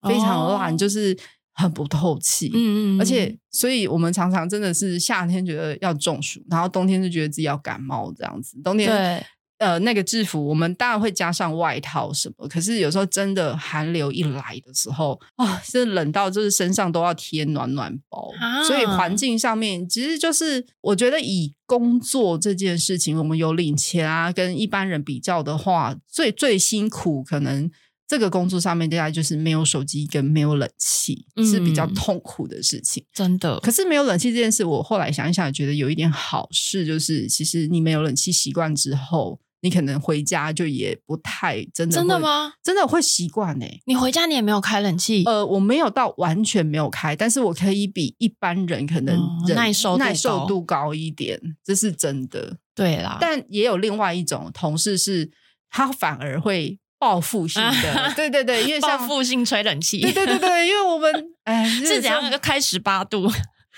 [0.02, 1.16] 非常烂，哦、就是
[1.54, 2.50] 很不透气。
[2.52, 8.60] 嗯嗯，而且所以我们常常真的是夏天觉得要中暑，然后冬天就觉得自己要感冒这样子。
[8.62, 9.26] 冬天对。
[9.58, 27.68] 呃，那个制服我们当然会加上外套什么，可是有时候真的寒流一来的时候啊，是冷到就是身上都要贴暖暖包，啊、所以环境上面其实就是我觉得以工作这件事情，我们有领钱啊，跟一般人比较的话，最最辛苦可能
[28.06, 33.58] 这个工作上面大家就是没有手机跟没有冷气，嗯、是比较痛苦的事情，真的。
[33.58, 39.40] 可是没有冷气这件事，我后来想一想，也觉得有一点好事，就是其实你没有冷气习惯之后。
[39.60, 42.52] 你可能回家就也不太真的真的吗？
[42.62, 43.66] 真的会习惯呢。
[43.86, 45.24] 你回家你也没有开冷气？
[45.24, 52.58] 呃，我没有到完全没有开，但是我可以比一般人可能人耐受耐受度高一点，这是真的。
[52.74, 55.30] 对啦，但也有另外一种同事是，
[55.68, 63.28] 他反而会报复性的， 对对对，因为像报复性吹冷气，对对对对，因为我们 哎是怎样就开十八度？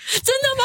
[0.23, 0.63] 真的吗？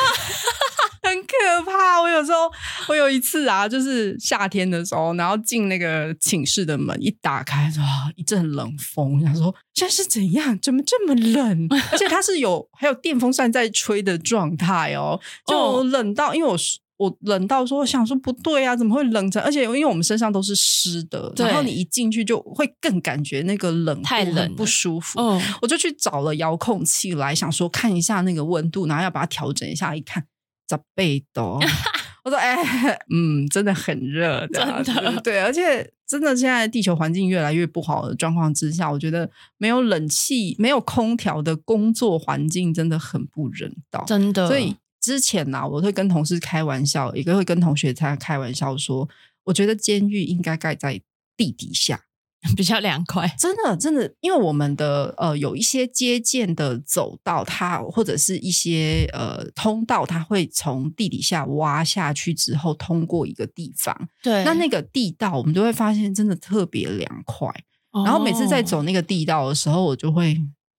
[1.03, 2.01] 很可怕！
[2.01, 2.51] 我有时候，
[2.89, 9.21] 我有一次啊，就是夏天的时候，然后进那个寝室的门一打开，哇，一阵冷风。
[9.21, 10.59] 想说现在是怎样？
[10.61, 11.69] 怎么这么冷？
[11.93, 16.79] 而且它是有还有电风扇在吹的状态哦，就冷到，因为我是。
[16.99, 19.43] 我冷到说，我想说不对啊，怎么会冷成？
[19.43, 25.21] 而且因为我们身上都是湿的，然后你一进去就会更感觉那个冷，太冷不舒服。
[25.21, 29.95] 哦，我就去找了遥控器来，想说看一下那个温度，然后要把它调整一下。
[29.95, 30.27] 一看，
[30.71, 31.05] 十八
[31.35, 31.61] 度，
[32.25, 32.57] 我说哎，
[33.15, 35.43] 嗯，真的很热 的，真的对。
[35.43, 44.49] 而且真的现在地球环境越来越不好的状况之下，我觉得没有冷气、没有空调的工作环境真的很不人道，真的。
[44.49, 44.75] 所以。
[45.07, 49.09] 之前呢、啊，我会跟同事开玩笑，也会跟同学他开玩笑说，
[49.45, 51.01] 我觉得监狱应该盖在
[51.37, 52.01] 地底下，
[52.57, 53.33] 比较凉快。
[53.39, 64.09] 真的，真的，因为我们的呃有一些接见的走道，它或者是一些呃通道，它会从地底下挖下去之后，通过一个地方。
[64.21, 67.49] 对，那那个地道，我们就会发现真的特别凉快。
[67.93, 70.37] 哦、然后每次在走那个地道的时候，我就会。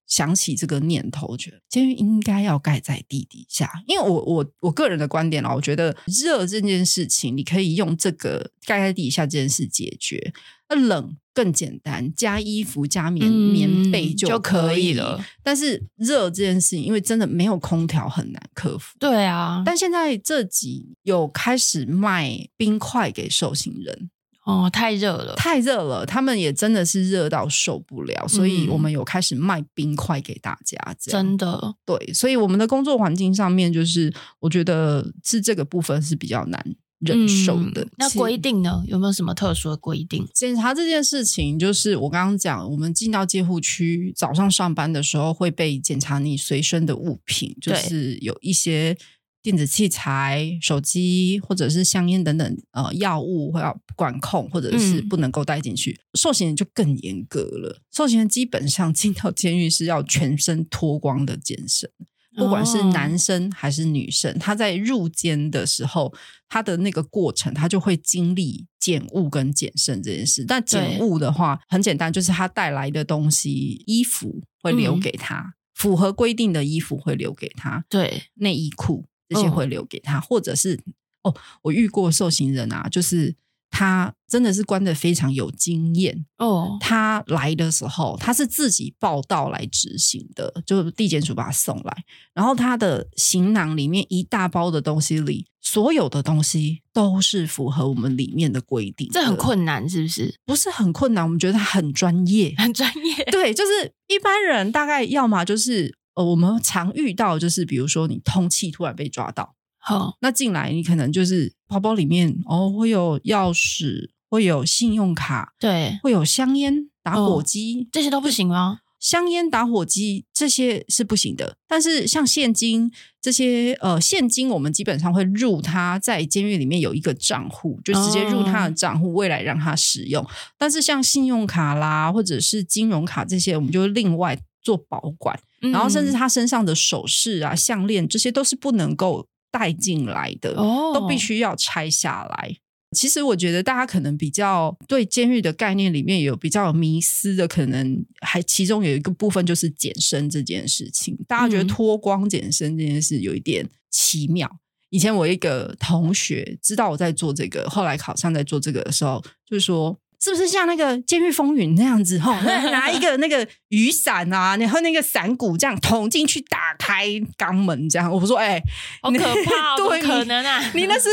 [0.08, 10.32] 想起这个念头，觉得监狱应该要盖在地底下，因为我我我个人的观点啊，我觉得热这件事情，你可以用这个盖在地底下这件事解决。
[10.70, 15.24] 那冷更简单，加衣服加棉、嗯、棉被就可以了。
[15.42, 18.94] 但是热这件事情，因为真的没有空调，很难克服。
[18.98, 24.10] 对啊，但现在这几有开始卖冰块给受刑人。
[24.48, 30.78] 哦，太热了，太热了，他们也真的是热到受不了，所以我们有开始卖冰块给大家。
[30.98, 36.64] 真的，对，所以我们的工作环境上面，就是我觉得是这个部分是比较难
[37.00, 37.82] 忍受的。
[37.82, 38.82] 嗯、那规定呢？
[38.86, 40.26] 有没有什么特殊的规定？
[40.32, 48.96] 检查这件事情，就是我刚刚讲，我们进到戒护区，早上上班的时候会被检查你随身的物品，就是有一些。
[49.40, 55.92] 电子器材、手机或者是香烟等等，呃，药物会要管控，或者是不能够带进去。
[55.92, 61.88] 嗯、受刑人就更严格了，受刑人基本上 进到监狱是要全身脱光的健身，
[62.36, 66.12] 不管是男生还是女生，哦、他在入监的时候，
[66.48, 70.44] 他的那个过程，他就会经历检物跟检身这件事。
[70.46, 79.06] 但检物的话，很简单，就是他带来的东西，衣服会留给他，嗯、符合规定的衣服会留给他，对，内衣裤。
[79.28, 80.78] 这些会留给他，哦、或者是
[81.22, 83.34] 哦，我遇过受刑人啊，就是
[83.70, 86.78] 他真的是关的非常有经验哦。
[86.80, 99.20] 他来的时候，他是自己报到来执行的，就地检署把他送来，然后他的行囊里面一大包的东西里，所有的东西都是符合我们里面的规定的。
[99.20, 100.34] 这很困难，是不是？
[100.46, 103.24] 不是很困难，我们觉得他很专业，很专业。
[103.30, 105.98] 对，就是一般人大概要么就是。
[106.18, 118.80] 呃，我们常遇到就是，比如说你通气突然被抓到，好，那进来你可能就是包包里面哦会有钥匙，会有信用卡，对，会有香烟、打火机，哦，这些都不行吗？
[118.98, 122.90] 香烟、打火机这些是不行的，但是像现金
[123.22, 130.24] 这些，呃，现金我们基本上会入他在监狱里面有一个账户，就直接入他的账户，未来让他使用。
[130.24, 130.28] 哦，
[130.58, 135.38] 但是像信用卡啦，或者是金融卡这些，我们就另外做保管。
[135.60, 142.56] 然后，甚至他身上的首饰啊、项链，这些都是不能够带进来的，哦，都必须要拆下来。
[142.96, 151.18] 其实我觉得大家可能比较对监狱的概念里面有比较有迷思的，可能还其中有一个部分就是减身这件事情。
[151.26, 154.48] 大家觉得脱光减身这件事有一点奇妙。
[154.50, 154.58] 嗯、
[154.90, 159.98] 以前我一个同学知道我在做这个，后来考上在做这个的时候，就是说。
[160.20, 162.18] 是不是像那个《监狱风云》那样子？
[162.18, 162.40] 哈，
[162.70, 167.06] 拿一个那个雨伞啊，然后那个伞骨这样捅进去，打开
[167.36, 168.10] 肛门这样。
[168.10, 168.62] 我说：“哎、欸，
[169.02, 169.88] 好可怕、哦！
[169.88, 171.08] 对，可能啊， 你，你那是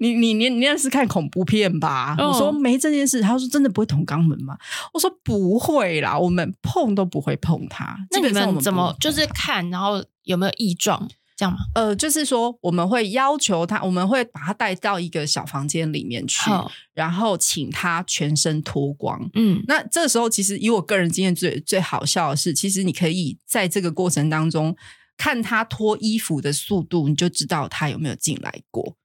[0.00, 4.56] 你你你你那是看恐怖片吧？”哦、我说：“没这件事。”他说：“真的不会捅肛门吗？”
[4.92, 11.08] 我说：“不会啦，我们碰都不会碰它。”那你们怎么就是看，然后有没有异状？
[11.36, 11.58] 这样吗？
[11.74, 16.50] 呃，就是说我们会要求他，我们会把他带到一个小房间里面去，
[16.94, 19.30] 然后请他全身脱光。
[19.34, 24.76] 嗯，那这时候其实以我个人经验最最好笑的是，其实你可以在这个过程当中
[25.16, 28.96] 看他脱衣服的速度，你就知道他有没有进来过。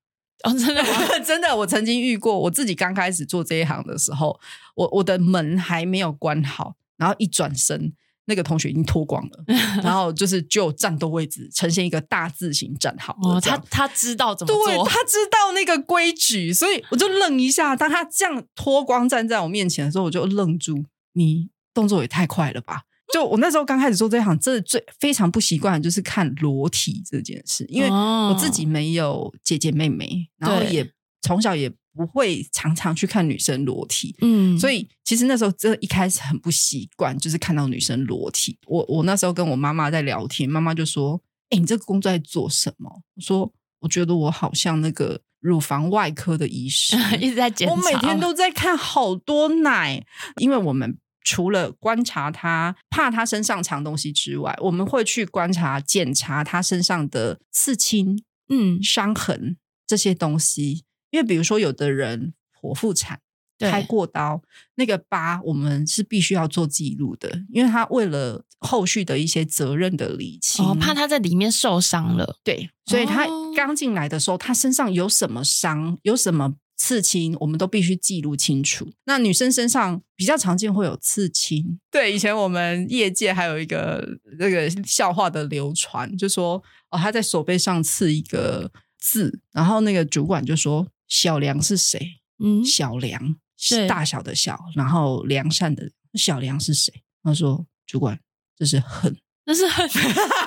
[0.43, 0.89] 哦，真的吗？
[1.25, 4.39] 真的，我曾经遇过，我自己刚开始做这一行的时候，
[4.75, 7.93] 我我的门还没有关好，然后一转身。
[8.27, 9.43] 那个同学已经脱光了，
[9.81, 13.17] 然后就是就战斗位置呈现一个大字形站好。
[13.23, 17.75] 哦，他他知道怎么做，对，他知道那个规矩，所以我就愣一下。
[17.75, 20.85] 当他这样脱光站在我面前的时候，我就愣住。
[21.13, 22.83] 你动作也太快了吧！
[23.13, 31.71] 就我那时候刚开始做这一行，真的最非常不习惯的就是看裸体这件事，因为我自己没有姐姐妹妹，然后也从小也。
[31.97, 38.55] 不会常常去看女生裸体，嗯，所以其实那时候真的一开始很不习惯，就是看到女生裸体。
[38.67, 41.19] 我我那时候跟我妈妈在聊天，妈妈就说
[41.49, 50.05] ：“哎，你这个工作在做什么？”我说：“我觉得我好像那个乳房外科的医师， 一直在检查，我每天都在看好多奶，
[50.39, 60.83] 因为我们除了观察他，怕他身上藏东西之外，我们会去观察、检查他身上的刺青、嗯，伤痕这些东西。”
[61.17, 63.19] 因为比如说，有的人剖腹产
[63.57, 64.39] 开过刀，
[64.75, 72.37] 那个疤我们是必须要做记录的，因为他为了后续的一些责任的理清，哦，怕他在里面受伤了。
[72.43, 78.91] 对，所以他刚进来的时候，他身上有什么伤，有什么刺青，我们都必须记录清楚。
[79.05, 84.07] 那女生身上比较常见会有刺青，对，以前我们业界还有一个
[84.37, 86.61] 那个笑话的流传，就说
[86.91, 90.87] 哦，他在手背上刺一个字，然后那个主管就说。
[91.07, 92.19] 小梁是谁？
[92.43, 96.93] 嗯，小梁是大小的小，然后良善的小梁是谁？
[97.23, 98.19] 他说：“主管，
[98.55, 99.89] 这是恨，这是恨。”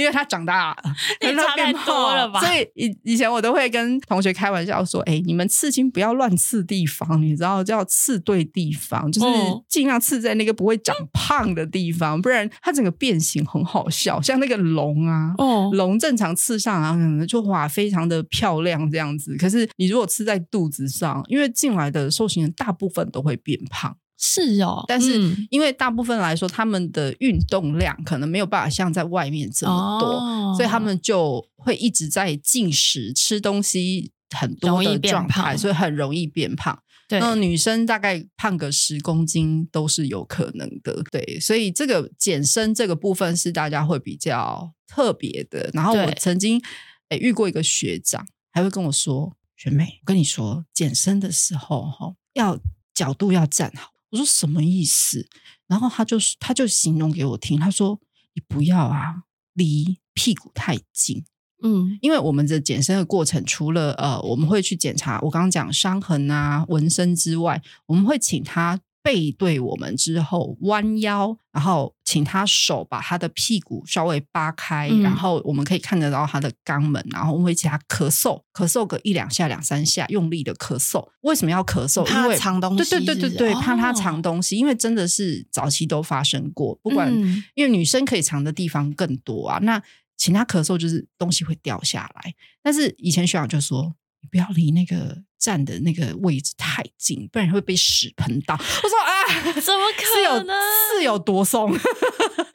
[0.00, 0.76] 因为他长大了，
[1.20, 2.40] 你差太多了吧？
[2.40, 9.26] 所以以以前我都会跟同学开玩笑说：“哎，你们刺青不要乱刺地方，你知道，就要刺对地方，就是
[9.68, 14.20] 尽量刺在那个不会长胖的地方，哦、不然它整个变形很好笑。
[14.20, 19.36] 像那个龙啊，哦，龙正常刺上啊，可能就哇非常的漂亮这样子。
[19.36, 25.18] 可是你如果刺在肚子上，因为进来的受刑人大部分都会变胖。”是哦，但是
[25.48, 36.78] 因为大部分来说，他们的运动量可能没有办法像在外面这么多，哦、所以他们就会一直在进食、吃东西很多的状态，所以很容易变胖。
[37.08, 41.02] 对，那女生大概胖个十公斤都是有可能的。
[41.10, 45.70] 对，所以这个减身这个部分是大家会比较特别的。
[45.72, 46.62] 然后我曾经
[47.08, 52.60] 诶遇过一个学长，还会跟我说：“学妹，我跟你说，减身的时候哈，要
[52.94, 55.28] 角度要站好。”我说什么意思？
[55.66, 57.98] 然后他就他就形容给我听，他说
[58.34, 59.22] ：“你不要啊，
[59.54, 61.24] 离屁股太近。”
[61.62, 68.80] 嗯，因为我们的减身的过程，除了呃，我们会去检查我刚刚讲伤痕啊、纹身之外，我们会请他。
[69.02, 81.08] 背对我们之后，弯腰，然后请他手把他的屁股稍微扒开，嗯、然后我们可以看得到他的肛门，然后我们会请他咳嗽，咳嗽个一两下、两三下，用力的咳嗽。
[81.20, 82.04] 为什么要咳嗽？
[82.12, 82.90] 因为藏东西。
[82.90, 86.74] 对对对对对，怕他藏东西，哦、因为真的是早期都发生过。
[86.82, 89.60] 不管，嗯、因为女生可以藏的地方更多啊。
[89.62, 89.80] 那
[90.16, 92.34] 请他咳嗽，就是东西会掉下来。
[92.60, 93.94] 但是以前学长就说。
[94.22, 98.54] 你不要离那个站的那个位置太近，不然会被屎喷到。
[98.54, 100.56] 我说啊，怎么可能？
[100.94, 101.72] 是有多松？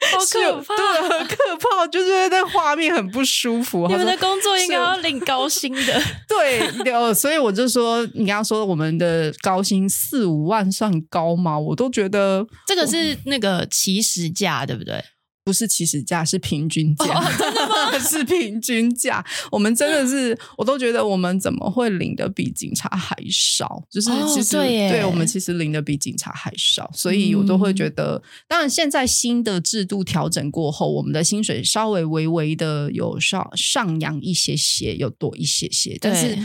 [0.08, 3.86] 好可怕，对，很可怕，就是那画面很不舒服。
[3.88, 6.02] 你们的工作应该要领高薪的。
[6.28, 11.58] 对，有，所以我就说，你刚刚说我们的高薪四五万算高吗？
[11.58, 15.04] 我都觉得这个是那个起始价，对不对？
[15.46, 17.04] 不是起始价，是平均价。
[17.04, 17.96] 哦，真的吗？
[18.02, 19.24] 是平均价。
[19.52, 23.80] 我们真的是，我都觉得我们怎么会领的比警察还少？
[23.88, 28.16] 就是其实，哦、对，对我们其实领的比警察还少，所以我都会觉得。
[28.16, 36.36] 嗯、当然，现在新的制度调整过后，我们的薪水稍微微微的有上上扬一些些，有多一些些，但是。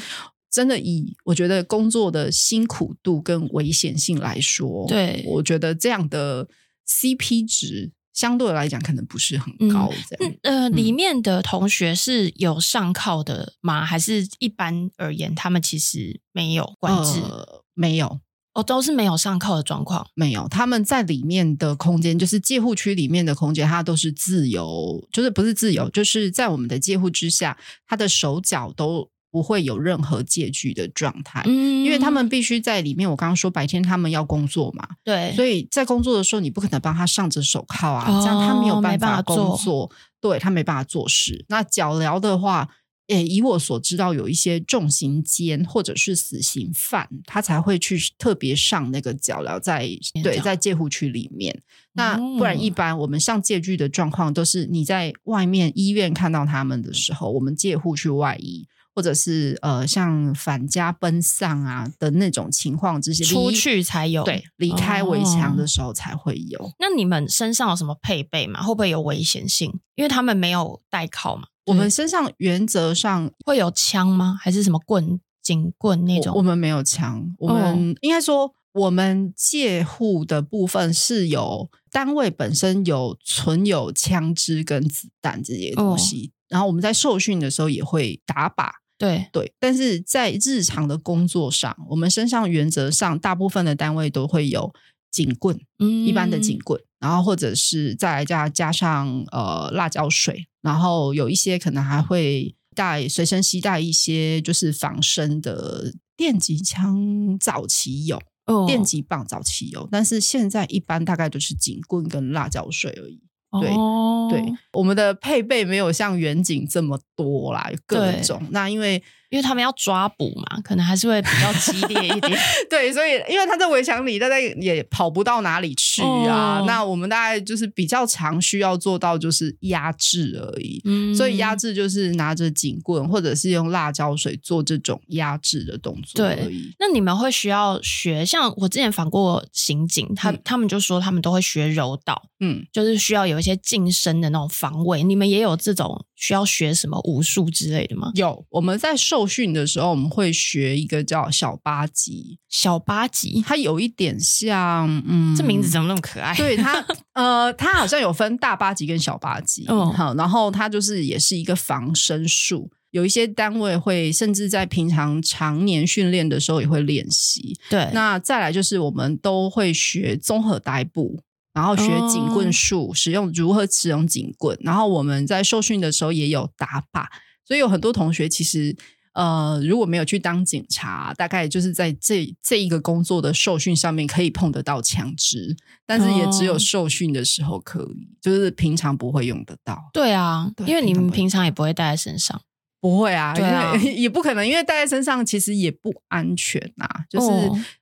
[0.52, 6.46] 真的以我觉得工作的辛苦度跟危险性来说，对，我觉得这样的
[6.86, 9.92] CP 值相对来讲可能不是很高。
[10.10, 13.86] 这样，嗯，呃，里面的同学是有上靠的吗？
[13.86, 17.20] 还是一般而言，他们其实没有管制？
[17.22, 18.20] 呃，没有。
[18.54, 20.46] 哦，都是没有上铐的状况，没有。
[20.50, 27.58] 他们在里面的空间，就是戒护区里面的空间，它都是自由，就是不是自由，就是在我们的戒护之下，
[27.88, 31.42] 他的手脚都不会有任何戒具的状态。
[31.46, 33.10] 嗯，因为他们必须在里面。
[33.10, 41.46] 我刚刚说白天他们要工作嘛，对，所以在工作的时候，你不可能帮他上着手铐啊，哦、这样他没有办法工作，对，他没办法做事。
[41.48, 42.70] 那脚镣的话。
[43.08, 51.62] 诶，以我所知道，有一些重刑监或者是死刑犯，他才会去特别上那个脚镣在，在对在戒护区里面。
[51.92, 66.60] 那不然，一般我们上戒具的状况都是你在外面医院看到他们的时候，我们戒护去外医，或者是呃像返家奔丧啊的那种情况，这些出去才有，对，离开围墙的时候才会有。
[66.60, 66.72] 哦。
[66.80, 68.62] 那你们身上有什么配备吗？
[68.62, 69.80] 会不会有危险性？
[69.96, 71.44] 因为他们没有带铐嘛。
[71.68, 74.38] 我们身上原则上会有枪吗？
[74.42, 76.34] 还是什么棍、警棍那种？
[76.34, 88.70] 我，我们没有枪，我们应该说，我们借护的部分是有单位本身有存有枪支跟子弹这些东西，哦、然后我们在受训的时候也会打靶，
[89.02, 89.52] 对对。
[89.60, 94.72] 但是在日常的工作上，我们身上原则上大部分的单位都会有
[95.12, 96.80] 警棍，嗯，一般的警棍。
[97.00, 113.20] 然后或者是再加加上呃辣椒水，然后有一些可能还会带随身携带一些就是防身的电击枪，早期有，哦、电击棒早期有，但是现在一般大概都是警棍跟辣椒水而已。
[113.60, 114.44] 对、哦、对，
[114.74, 118.42] 我们的配备没有像远景这么多啦，各种。
[118.52, 119.04] 那因为。
[119.32, 122.38] 因为他们要抓捕嘛，可能还是会比较激烈一点。
[122.70, 126.60] 对，所以因为他在围墙里，大家也跑不到哪里去啊。
[126.60, 130.82] 哦、那我们大概就是比较常需要做到就是压制而已。
[130.84, 136.64] 嗯，所以压制就是拿着警棍或者是用辣椒水做这种压制的动作而已。
[136.70, 138.26] 对，那你们会需要学？
[138.26, 145.02] 像我之前访过刑警，他、嗯、他们就说他们都会学柔道，嗯，就是需要有一些近身的那种防卫。
[145.04, 148.12] 你们也有这种需要学什么武术之类的吗？
[148.14, 149.22] 有，我们在受。
[149.22, 152.40] 受训的时候，我们会学一个叫小八级。
[152.50, 156.34] 小八级，它有一点像，嗯，这名字怎么那么可爱？
[156.36, 159.66] 对它， 呃，它好像有分大八级跟小八级。
[159.68, 162.72] 嗯，好，然后它就是也是一个防身术。
[162.90, 167.56] 有一些单位会甚至在平常常年训练的时候也会练习。
[167.70, 171.20] 对，那再来就是我们都会学综合逮捕，
[171.54, 174.58] 然后学警棍术，使用如何使用警棍。
[174.62, 177.06] 然后我们在受训的时候也有打靶，
[177.46, 178.76] 所以有很多同学其实。
[179.14, 185.54] 呃，如果没有去当警察，大概就是在这这一个工作的受训上面可以碰得到枪支，
[185.86, 189.78] 但是也只有受训的时候可以，哦、就是平常不会用得到。
[189.92, 192.42] 对啊，对因为你们平常也不会带在身上。
[192.82, 193.44] 不会啊，因
[193.84, 197.06] 为 也不可能，因为带在身上其实也不安全呐、啊。
[197.08, 197.28] 就是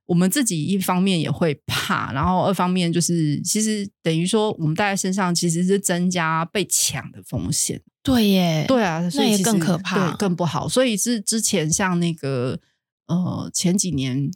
[0.05, 7.81] 我们自己一方面也会怕，然后二方面就是其实等于说我们带在身上其实是增加被抢的风险。
[8.03, 10.67] 对耶，对啊，所以那也更可怕，对，更不好。
[10.67, 12.59] 所以是之前像那个
[13.07, 14.29] 呃前几年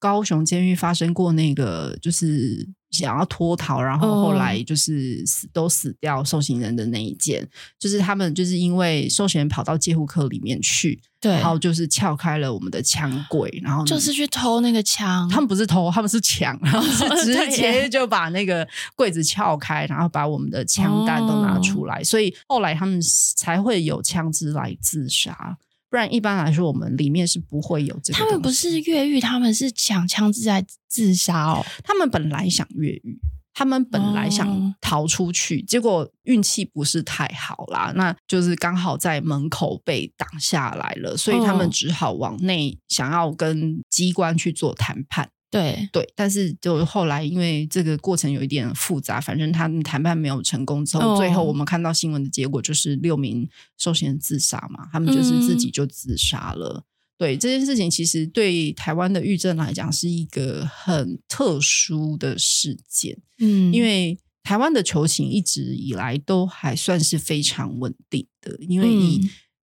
[0.00, 2.68] 高雄监狱发生过那个就是。
[2.90, 7.48] 想要脱逃，然后后来就是死、哦、都死掉受刑人的那一件，
[7.78, 15.28] 就是他们就是因为受刑人跑到戒护科里面去，对，然后就是撬开了我们的枪柜，然后就是去偷那个枪。
[15.28, 23.00] 他们不是偷，他们是抢，然后是直接就把那个柜子撬开，然后把我们的枪弹都拿出来，哦、所以后来他们
[23.36, 25.56] 才会有枪支来自杀。
[25.90, 28.18] 不然一般来说，我们里面是不会有这个。
[28.18, 31.66] 他们不是越狱，他们是抢枪支在自杀哦。
[31.82, 33.20] 他们本来想越狱，
[33.52, 45.28] 他们本来想逃出去，哦、结果运气不是太好啦，那就是刚好在门口被挡下来了，所以他们只好往内想要跟机关去做谈判。
[45.50, 56.84] 对对，但是就后来因为这个过程有一点复杂，反正他们谈判没有成功之后，哦、最后我们看到新闻的结果就是六名受刑人自杀嘛，他们就是自己就自杀了。
[56.84, 56.84] 嗯、
[57.18, 69.20] 对这件事情，其实对台湾的狱政来讲是一个很特殊的事件，嗯，因为台湾的囚情一直以来都还算是非常稳定的，因为以、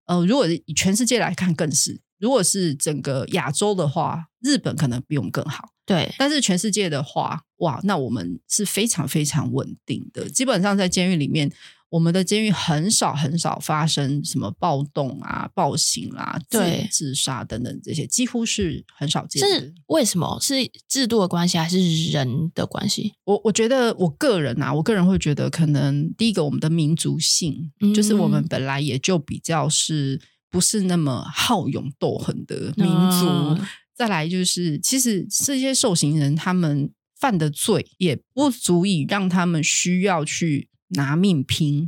[0.07, 2.01] 嗯、呃，如果以全世界来看，更是。
[2.19, 5.69] 如果是整个亚洲的话，日本可能比我们更好。
[5.87, 10.29] 对，但是全世界的话，哇，那我们是非常非常稳定的。
[10.29, 11.49] 基本上在监狱里面，
[11.89, 19.47] 我们的监狱很少很少发生什么暴动啊、暴行啊、对自自杀等等这些，几乎是很少见的。
[19.47, 20.37] 是为什么？
[20.41, 20.55] 是
[20.89, 23.13] 制度的关系还是人的关系？
[23.23, 30.19] 我我觉得我个人啊，我个人会觉得，可能第一个我们的民族性，嗯、就是我们本来也就比较是
[30.51, 33.25] 不是那么好勇斗狠的民族。
[33.25, 33.65] 嗯、
[33.97, 40.69] 再来就是，其实这些受刑人他们犯的罪也不足以让他们需要去。
[40.91, 41.85] 拿命拼，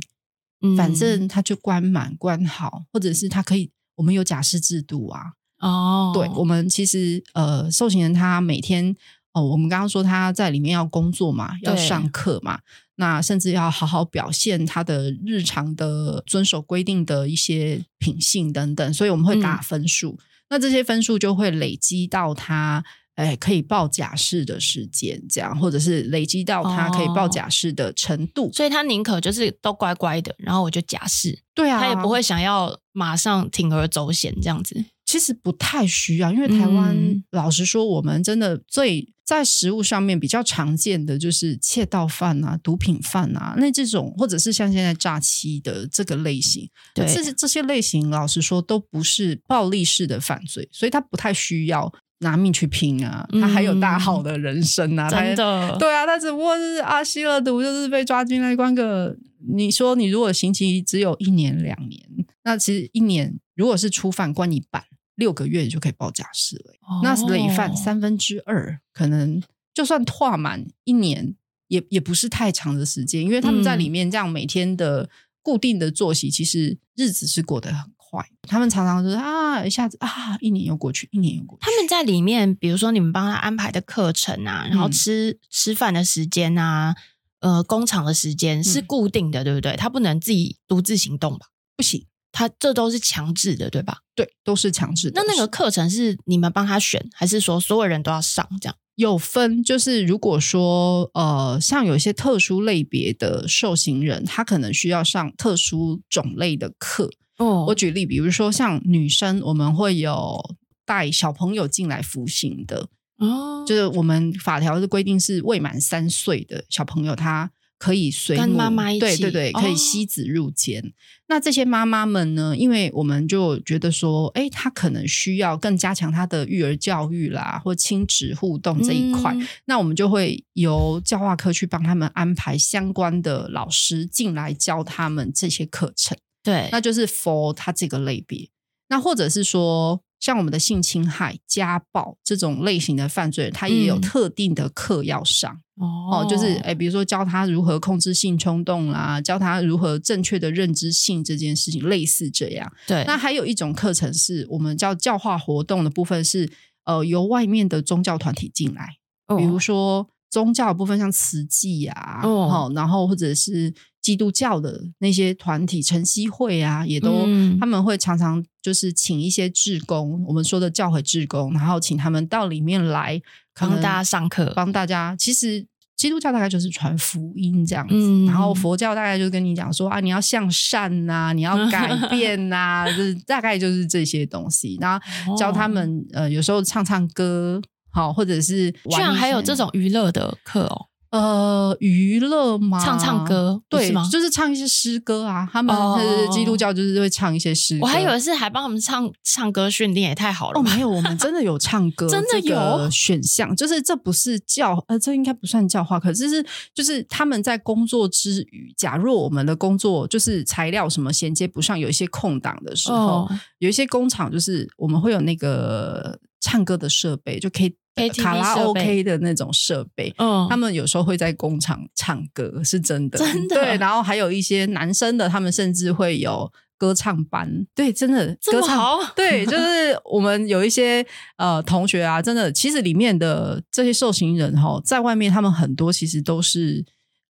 [0.76, 5.32] 反正他就关满关好，或者是他可以，我们有假释制度啊。
[5.58, 8.94] 哦，对，我们其实呃，受刑人他每天
[9.32, 12.60] 哦，我们刚刚说他在里面要工作嘛，要上课嘛，
[12.96, 22.84] 那甚至要好好表现他的日常的遵守规定的一些品性等等，所以我们会打分数，嗯、那这些分数就会累积到他。
[23.16, 34.86] 哎，可以报假释的时间，这样，或者是累积到他可以报假释的程度，哦，所以他宁可就是都乖乖的，然后我就假释，对啊，他也不会想要马上铤而走险这样子。
[35.10, 51.92] 其实不太需要，因为台湾、嗯、老实说，我们真的最在食物上面比较常见的就是窃盗犯啊、毒品犯啊，那这种或者是像现在诈欺的这个类型，对，这些这些类型，老实说都不是暴力式的犯罪，所以他不太需要。
[52.22, 53.26] 拿命去拼啊！
[53.32, 55.08] 他还有大好的人生啊！
[55.08, 59.16] 嗯、真的，对啊，他只不过是啊，吸了毒，就是被抓进来关个。
[59.56, 61.98] 你说，你如果刑期只有一年两年，
[62.44, 64.84] 那其实一年如果是初犯关一半，
[65.20, 66.72] 六个月就可以报假释了。
[66.80, 69.40] 哦、那累犯三分之二，可能
[69.72, 71.36] 就算跨满一年，
[71.68, 75.08] 也也不是太长的时间，因为他们在里面这样每天的
[75.42, 78.26] 固定的作息，其实日子是过得很快。
[78.42, 81.64] 他们常常就是啊，一下子啊，一年又过去，一年又过去。
[81.64, 86.96] 他们在里面，比如说你们帮他安排的课程啊，然后吃、嗯、吃饭的时间啊，
[87.40, 89.76] 呃，工厂的时间是固定的，嗯、对不对？
[89.76, 91.46] 他不能自己独自行动吧？
[91.76, 93.98] 不行，他这都是强制的，对吧？
[94.14, 95.22] 对，都是强制的。
[95.22, 98.48] 那那个课程是你们帮他选，还是说所有人都要上？
[98.60, 107.10] 这样有分，就是如果说呃，像有一些特殊类别的受刑人，他可能需要上特殊种类的课。
[107.38, 117.50] 哦，我举例，比如说像女生，我们会有带小朋友进来服刑的哦，就是我们法条的规定是未满三岁的小朋友，他
[117.80, 120.82] 可以随母妈妈一起，对对对，可以携子入监。
[120.82, 120.92] 哦、
[121.28, 136.14] 那这些妈妈们呢，因为我们就觉得说，哎，她可能需要更加强她的育儿教育啦，或亲子互动这一块，嗯、那我们就会由教化科去帮他们安排相关的老师进来教他们这些课程。
[136.42, 138.50] 对，那就是 for 他这个类别，
[138.90, 145.50] 那或者是说，像我们的性侵害、家暴这种类型的犯罪，他也有特定的课要上、
[145.80, 152.70] 嗯、哦，就是诶比如说教他如何控制性冲动啦，教他如何正确的认知性这件事情，类似这样。
[152.86, 156.52] 对，那还有一种课程是我们叫教化活动的部分是，是
[156.84, 158.96] 呃由外面的宗教团体进来，
[159.26, 163.72] 哦、比如说宗教的部分，像慈济啊，哦，然后或者是。
[164.02, 173.20] 基督教的那些团体，晨曦会啊，也都、嗯、他们会常常就是请一些志工，我们说的教会志工，然后请他们到里面来
[173.54, 175.14] 帮大家上课，帮大家。
[175.18, 184.78] 其实基督教大概就是传福音这样子，嗯、然后佛教大概就跟你讲说啊，你要向善呐、啊，你要改变呐、啊， 就是大概就是这些东西。
[184.80, 187.60] 然后教他们、哦、呃，有时候唱唱歌，
[187.92, 190.86] 好，或者是居然还有这种娱乐的课哦。
[191.10, 192.78] 呃，娱乐吗？
[192.78, 193.92] 唱唱歌，对？
[194.10, 195.48] 就是唱一些诗歌啊。
[195.52, 197.80] 他们是基督教，就是会唱一些诗歌。
[197.82, 200.60] 我还以为是还帮他们唱唱歌训练，也太好了。
[200.60, 203.54] 哦，没有，我们真的有唱歌， 真的有选项。
[203.56, 217.74] 就是这不是教，呃，这应该不算教化课，是就是他们在工作之余，假若我们的工作就是材料什么衔接不上，有一些空档的时候，哦、有一些工厂就是我们会有那个唱歌的设备，就可以。
[218.16, 223.56] 卡拉 OK 的那种设备，嗯，他们有时候会在工厂唱歌，是真的，真的。
[223.56, 228.34] 对，然后还有一些男生的，他们甚至会有歌唱班，对，真的？
[228.50, 228.98] 歌唱，好？
[229.14, 231.04] 对，就是我们有一些
[231.36, 236.84] 呃同学啊，真的，其实里面的这些受刑人哈，在外面他们很多其实都是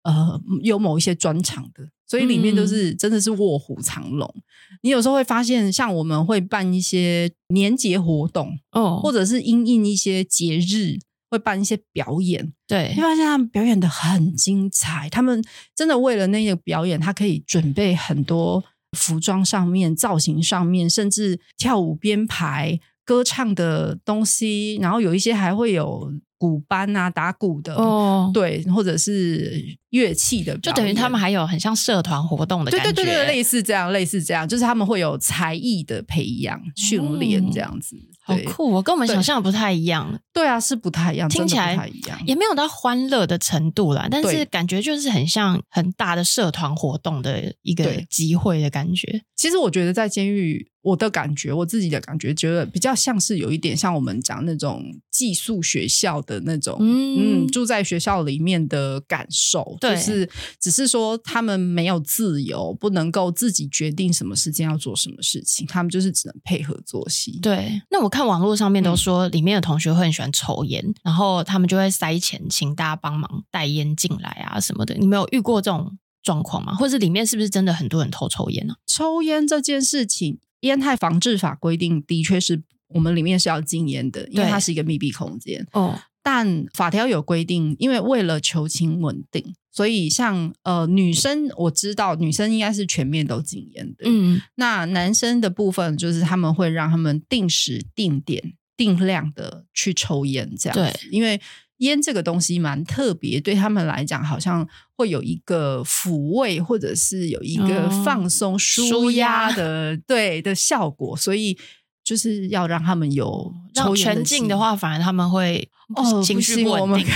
[0.02, 1.88] 呃有某一些专场的。
[2.10, 4.26] 所以里面都是真的是卧虎藏龙。
[4.36, 4.42] 嗯、
[4.82, 10.96] 你有时候会发现，像我们会办一些年节活动，哦，或者是因应一些节日
[11.30, 12.50] 会办一些表演。
[12.66, 15.10] 对，你发现他们表演的很精彩。
[15.10, 15.44] 他们
[15.76, 18.64] 真的为了那个表演，他可以准备很多
[18.96, 24.76] 服装上面、造型上面，甚至跳舞编排、歌唱的东西。
[24.76, 37.96] 然后有一些还会有鼓班啊，打鼓的哦，对，或者是乐器的，就等于他们还有很像社团活动的感觉，对对对对，类似这样，类似这样，就是他们会有才艺的培养、训练这样子。
[37.96, 40.20] 嗯好酷，我跟我们想象的不太一样。
[40.34, 49.22] 对啊，是不太一样，听起来不太一样，也没有到欢乐的程度啦，但是感觉就是很像很大的社团活动的一个机会的感觉。
[49.34, 50.68] 其实我觉得在监狱。
[50.88, 60.26] 我的感觉，我自己的感觉，觉得比较像是有一点像我们讲那种寄宿学校的那种，嗯，嗯，住在学校里面的感受，就是
[60.58, 67.38] 只是说他们没有自由，不能够自己决定什么时间要做什么事情，他们就是只能配合作息。
[67.42, 74.94] 对，那我看网络上面都说，里面的同学会很喜欢抽烟，嗯，然后他们就会塞钱请大家帮忙带烟进来啊什么的。
[74.94, 76.74] 你没有遇过这种状况吗？
[76.76, 78.74] 或者里面是不是真的很多人偷抽烟呢？
[78.86, 80.38] 抽烟这件事情。
[80.60, 85.66] 烟害防治法规定，的确是我们里面是要禁烟的，因为它是一个密闭空间。
[85.72, 94.04] 哦，但法条有规定，因为为了求情稳定，所以像呃女生，我知道女生应该是全面都禁烟的。
[94.04, 100.98] 嗯，那男生的部分，就是他们会让他们定时、定点、定量的去抽烟，这样子。
[100.98, 101.40] 对，因为。
[101.78, 104.66] 烟这个东西蛮特别，对他们来讲，好像
[104.96, 111.56] 会有一个抚慰，或者是有一个放松、舒压的、嗯、对的效果，所以
[112.04, 113.94] 就是要让他们有抽。
[113.94, 117.06] 全禁的话，反而他们会哦情绪不稳定，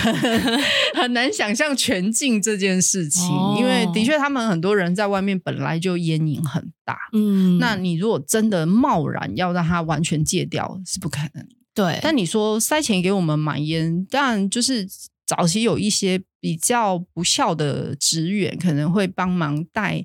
[0.95, 11.47] 很难想象全禁这件事情，哦、因为的确他们很多人在外面本来就烟瘾很大，嗯，那你如果真的贸然要让他完全戒掉，是不可能。
[11.75, 14.87] 对，但你说塞钱给我们买烟，当然就是
[15.27, 20.05] 早期有一些比较不孝的职员可能会帮忙带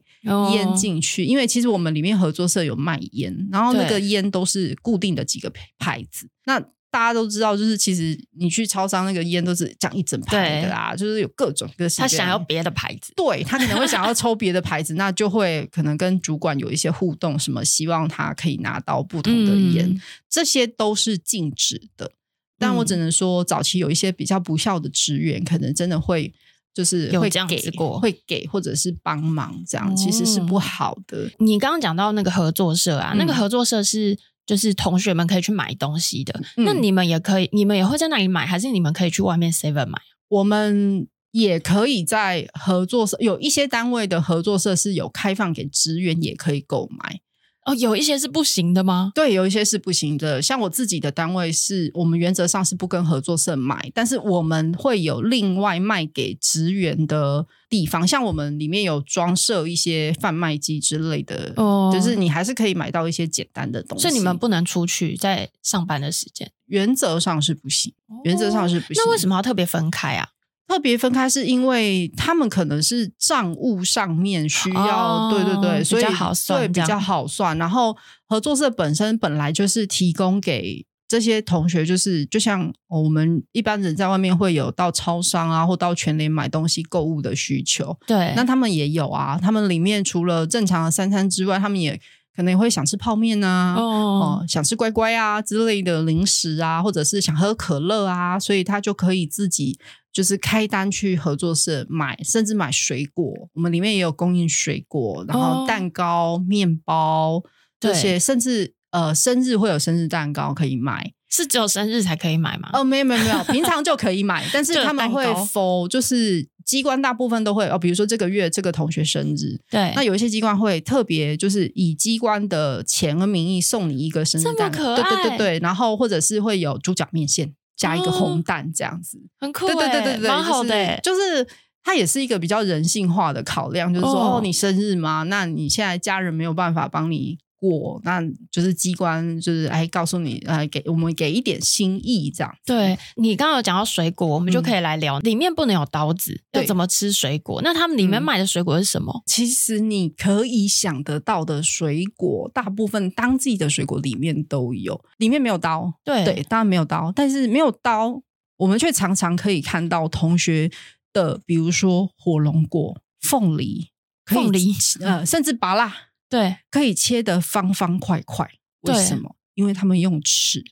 [0.51, 6.63] 烟进去，哦，因为其实我们里面合作社有卖烟，然后那个烟都是固定的几个牌子，那。
[6.89, 12.01] 大家都知道，就是其实你去超商那个烟都是讲一整排的啦，就是有各种各式。
[12.01, 22.11] 他想要别的牌子，对，他可能会想要抽别的牌子，那就会可能跟主管有一些互动，什么希望他可以拿到不同的烟，嗯、这些都是禁止的。
[22.57, 26.33] 但我只能说，早期有一些比较不孝的职员，可能真的会
[26.73, 31.29] 就是会这样子过，会给或者是帮忙，这样其实是不好的。
[31.39, 34.17] 你刚刚讲到那个合作社啊，嗯、那个合作社是。
[34.47, 39.99] 就是同学们可以去买东西的，嗯、那你们也可以，你们也会在那里买，还是你们可以去外面 Seven 买？
[40.29, 47.19] 我们也可以在合作社，有一些单位的合作社是有开放给职员也可以购买。
[47.67, 49.11] 哦，有一些是不行的吗？
[49.13, 50.41] 对，有一些是不行的。
[50.41, 58.07] 像我自己的单位是，我们原则上是不跟合作社买，但是我们会有另外卖给职员的地方。
[58.07, 64.03] 像我们里面有装设一些贩卖机之类的，哦，就是你还是可以买到一些简单的东西。
[64.03, 67.93] 所以你们不能出去在上班的时间，原则上是不行，
[68.23, 69.03] 原则上是不行。
[69.03, 70.29] 那为什么要特别分开啊？
[70.67, 77.57] 特别分开是因为他们可能是账务上面需要，哦、对对对，所以比较好算，对，比较好算。
[77.57, 77.95] 然后
[78.27, 89.39] 合作社本身本来就是提供给这些同学，就是就像我们一般人在外面会有到超商啊，或到全联买东西购物的需求，对，那他们也有啊。
[89.41, 91.97] 他们里面除了正常的三餐之外，他们也
[92.35, 99.79] 可能也会想吃泡面啊，哦，哦，想吃乖乖啊之类的零食啊，或者是想喝可乐啊，所以他就可以自己。
[100.17, 103.31] 就是开单去合作社买，甚至买水果。
[103.53, 107.43] 我们里面也有供应水果，然后蛋糕、面、哦、包
[107.79, 111.13] 这些，甚至呃，生日会有生日蛋糕可以买。
[111.29, 112.69] 是只有生日才可以买吗？
[112.73, 114.43] 哦，没有没有没有，平常就可以买。
[114.51, 127.53] 但是他们会 for 就是机关大部分都会哦，比如说这个月这个同学生日，对，那有一些机关会特别就是以机关的钱和名义送你一个生日蛋糕，对对对对，然后或者是会有猪脚面线。
[127.77, 131.47] 加一个红蛋这样子，很酷，对对对对对，蛮好的，就是
[131.83, 135.23] 它也是一个比较人性化的考量，就是说哦，你生日吗？
[135.23, 137.37] 那你现在家人没有办法帮你。
[137.59, 142.55] 过，那就是机关就是哎，告诉你，呃，给我们给一点心意这样。
[142.65, 147.61] 对，你刚刚有讲到水果，我们就可以来聊，嗯、里面不能有刀子，要怎么吃水果？
[147.61, 149.23] 那他们里面卖的水果是什么？
[149.25, 155.93] 其实你可以想得到的水果，大部分当季的水果里面都有，里面没有刀。
[156.03, 158.21] 对对，当然没有刀，但是没有刀，
[158.57, 160.71] 我们却常常可以看到同学
[161.11, 163.89] 的，比如说火龙果、凤梨、
[164.25, 165.91] 凤梨，呃，甚至芭乐。
[166.29, 168.49] 对，可以切得方方块块。
[168.81, 169.35] 为什么？
[169.55, 170.63] 因为他们用尺，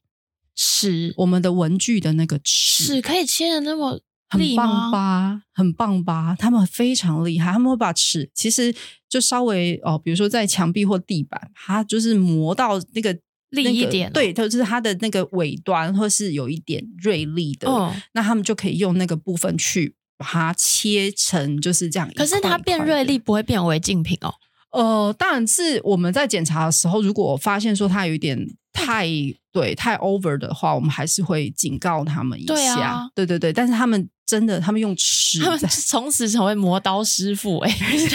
[0.55, 3.99] 尺，我们的文具的那个尺，尺可以切的那么
[4.29, 5.41] 很棒吧？
[5.53, 6.35] 很棒吧？
[6.37, 8.73] 他们非常厉害，他们会把尺其实
[9.09, 13.17] 就稍微哦，比如说在墙壁或地板，它就是磨到那个
[13.49, 22.39] 利一点、哦，对，就是它的那个尾端或是有一点锐利的，哦、那他们就可以用那个部分去把它切成就是这样一块一块。
[22.39, 24.35] 可是它变锐利不会变违禁品哦。
[24.75, 28.37] 呃，当然是我们在检查的时候，如果发现说他有一点
[28.73, 29.07] 太
[29.51, 32.53] 对太 over 的话，我们还是会警告他们一下。
[32.53, 38.09] 对啊，对对对，但是他们真的，他们用吃，他们从此成为磨刀师傅哎、欸。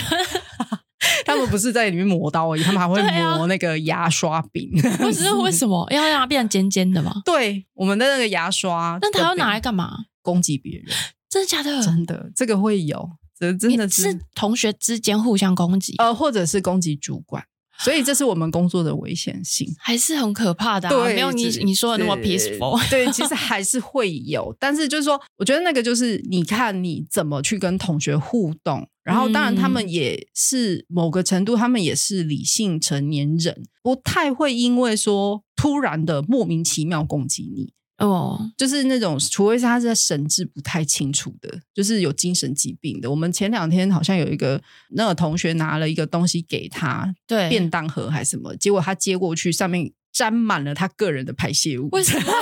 [1.25, 3.01] 他们不是在里面磨刀而已，他们还会
[3.37, 4.71] 磨那个牙刷柄。
[4.99, 7.15] 不是为什么要让它变成尖尖的吗？
[7.25, 9.97] 对，我们的那个牙刷，那他要拿来干嘛？
[10.23, 10.87] 攻击别人？
[11.31, 11.83] 真的假的？
[11.83, 13.09] 真的，这个会有。
[13.41, 17.43] 真的是，是同学之间互相攻击，呃，或者是攻击主管，
[17.79, 20.91] 所以这是我们工作的危险性，还是很可怕的、啊。
[20.91, 22.79] 对，没有你你说的那么 peaceful。
[22.91, 37.73] 对，其实还是会有，但是就是说，我觉得那个就是你看你怎么去跟同学互动，然后当然他们也是某个程度，他们也是理性成年人，不太会因为说突然的莫名其妙攻击你。
[38.01, 43.11] 哦，就是那种，除非是他是在神志不太清楚的，就是有精神疾病的。
[43.11, 51.89] 我们前两天好像有一个那个同学拿了一个东西给他，对，便当盒还是什么，结果他接过去，上面沾满了他个人的排泄物。
[51.93, 52.33] 为什么？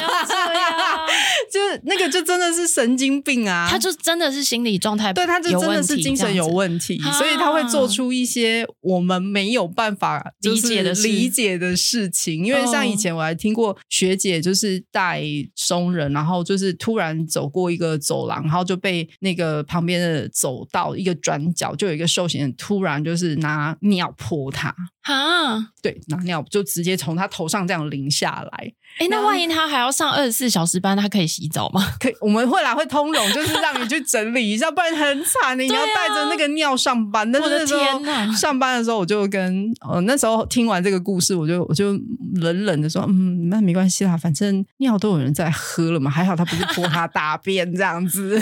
[1.53, 3.68] 就是那个，就真的是神经病啊！
[3.70, 12.45] 他就真的是心理状态，对，他就真的是精神有问题，所以他会做出一些我们没有办法理解的理解的事情。
[12.45, 15.22] 因为像以前我还听过学姐就是带
[15.55, 24.74] 松人，然后就是突然走过一个走廊，然后就被那个旁边的走道一个转角就有一个受刑人突然就是拿尿泼他，
[25.09, 28.73] 哈，对，拿尿就直接从他头上这样淋下来。
[28.99, 31.83] 哎，那万一他还要上二十四小时班，他可以洗澡吗？
[31.99, 37.31] 可以，我们会来会通融，就是让你去整理一下，不然很惨，你 要带着那个尿上班。
[37.31, 41.93] 但是那时候我的天哪，上班的时候我就跟呃那时候听完这个故事，我就我就
[42.35, 48.39] 冷冷的说，嗯，那没关系啦，反正尿都有人在喝了嘛，还好他不是泼他大便这样子。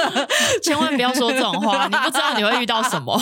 [0.62, 3.18] 千万不要说这种话，你不知道你会遇到什么。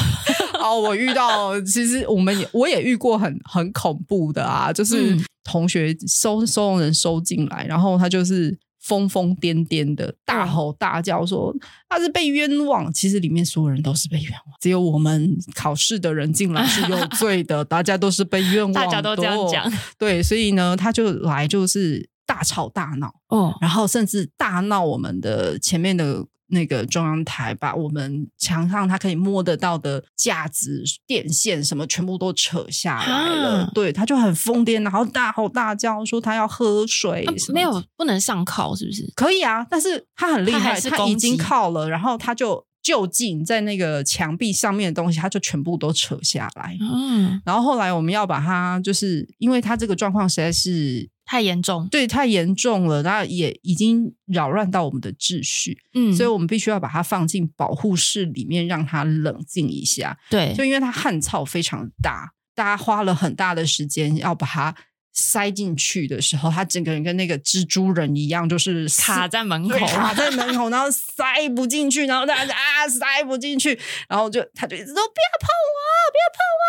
[0.61, 5.15] 哦，我遇到其实我们也我也遇过很很恐怖的啊，就是。
[5.17, 11.53] 嗯同学收收容人收进来，然后他就是疯疯癫癫的大吼大叫说
[11.89, 12.93] 他是被冤枉。
[12.93, 18.73] 其实里面所有人都是被冤枉，只有我们考试的人进来是有 罪的，大家都是被冤枉。
[18.73, 26.27] 大家都这样讲， 对，所以呢，他就来就是大吵大闹，哦，然后甚至大闹我们的前面的。
[26.51, 39.11] 那个中央台把我们墙上他可以摸得到的架子、电线什么全部都扯下来了，啊、对，他就很疯癫，然后大吼大叫说他要喝水，啊、没有不能上铐是不是？
[39.15, 46.77] 可以啊，但是他很厉害，他，他已经铐了，然后他就就近在那个墙壁上面的东西，他就全部都扯下来。
[46.81, 51.09] 嗯，然后后来我们要把它，就是因为他这个状况实在是。
[51.31, 60.19] 太严重，对，太严重了，那也已经扰乱到我们的秩序，嗯，所以我们必须要把它放进保护室里面，让它冷静一下。
[60.29, 64.75] 对，就因为它汗臭非常大，大家花了很大的时间要把它
[65.21, 75.79] 塞进去的时候，他整个人跟那个蜘蛛人一样，就是卡在门口，卡在门口，然后塞不进去，然后大家啊塞不进去，然后就他就一直说不要碰我，
[76.11, 76.61] 不要碰我。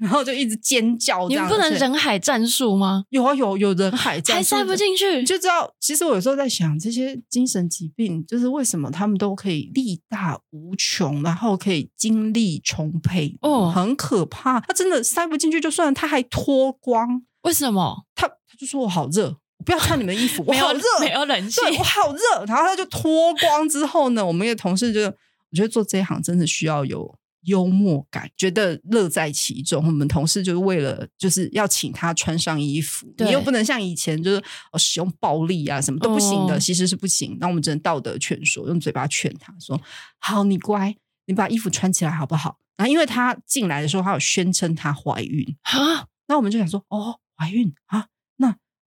[0.00, 3.04] 然后就一直尖叫，你们不能人海战术吗？
[3.10, 5.74] 有啊，有有人海战术，还塞不进去，你就知道。
[5.80, 14.60] 其实我有时候在想，这些精神疾病就是为什么他们都可以力大无穷，然后可以精力充沛，哦，很可怕。
[14.60, 18.04] 他真的塞不进去就算了，他还脱光，为什么？
[18.14, 19.28] 他他就说我好热，
[19.58, 22.44] 我不要穿你们衣服，我 好热，没有冷气，我好热。
[22.46, 27.18] 然后他就脱光之后呢，我们的同事就我觉得做这一行真的需要有。
[27.46, 29.84] 幽默感，觉得乐在其中。
[29.84, 34.42] 我们同事就是为了就是要请他穿上衣服，对你又不能像以前就是
[34.78, 37.36] 使用暴力啊，什么都不行的，哦、其实是不行。
[37.38, 39.78] 那我们只能道德劝说，用嘴巴劝他说
[40.18, 48.06] ：“好，你乖，你把衣服穿起来好不好？”然后因为他进来的时候，他有宣称他怀孕啊，那我们就想说：“哦，怀孕啊。”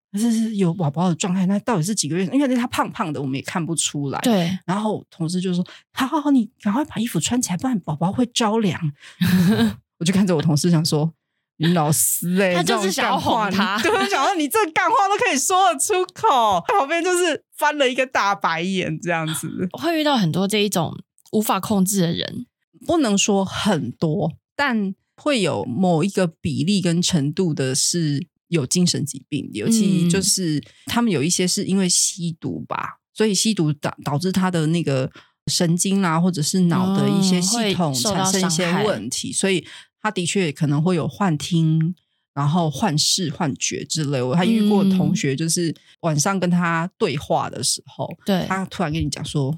[0.09, 2.25] 那是是有宝宝的状态，那到底是几个月？
[2.27, 4.17] 因为他胖胖的，我们也看不出来。
[4.21, 4.57] 对。
[4.65, 8.79] 然后同事就说：“好好好，你赶快把衣服穿起来，不然宝宝会着凉。
[9.99, 11.13] ”我就看着我同事想说
[11.59, 19.67] ：“你老师哎、欸，他就是想要哄他，对，想说你这干话都可以说得出口。”旁边就是翻了一个大白眼，这样子。
[19.73, 20.97] 会遇到很多这一种
[21.33, 22.45] 无法控制的人，
[22.87, 28.25] 不能说很多，但会有某一个比例跟程度的是。
[28.49, 35.11] 有精神疾病，尤其就是他们有一些是因为吸毒吧，嗯、所以吸毒导导致他的那个
[35.47, 39.65] 神经啊，或者是脑的一些系统产生一些问题，哦、所以
[40.01, 41.95] 他的确可能会有幻听，
[42.33, 44.21] 然后幻视、幻觉之类。
[44.21, 49.51] 我还遇过同学，就是晚上跟他对话的时候，对、嗯、他突然跟你讲说，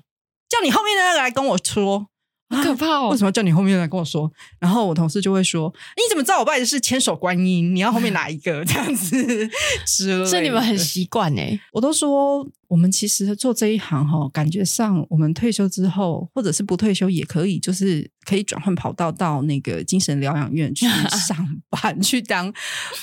[0.50, 2.08] 叫你后面的那个来跟我说。
[2.50, 3.10] 好可怕哦！
[3.10, 4.32] 为什么叫你后面来跟我说？
[4.60, 7.76] 然后我同事就会说：“你怎么知道我拜的是千手观音？
[7.76, 9.48] 你要后面哪一个？” 这样子
[9.86, 10.26] 之类。
[10.26, 11.60] 所以你们很习惯哎。
[11.72, 20.88] 我都说，我们其实做这一行哈，感觉上我们退休之后，或者是不退休也可以，就是可以转换跑道到那个精神疗养院去
[21.28, 21.38] 上
[21.70, 22.52] 班， 去当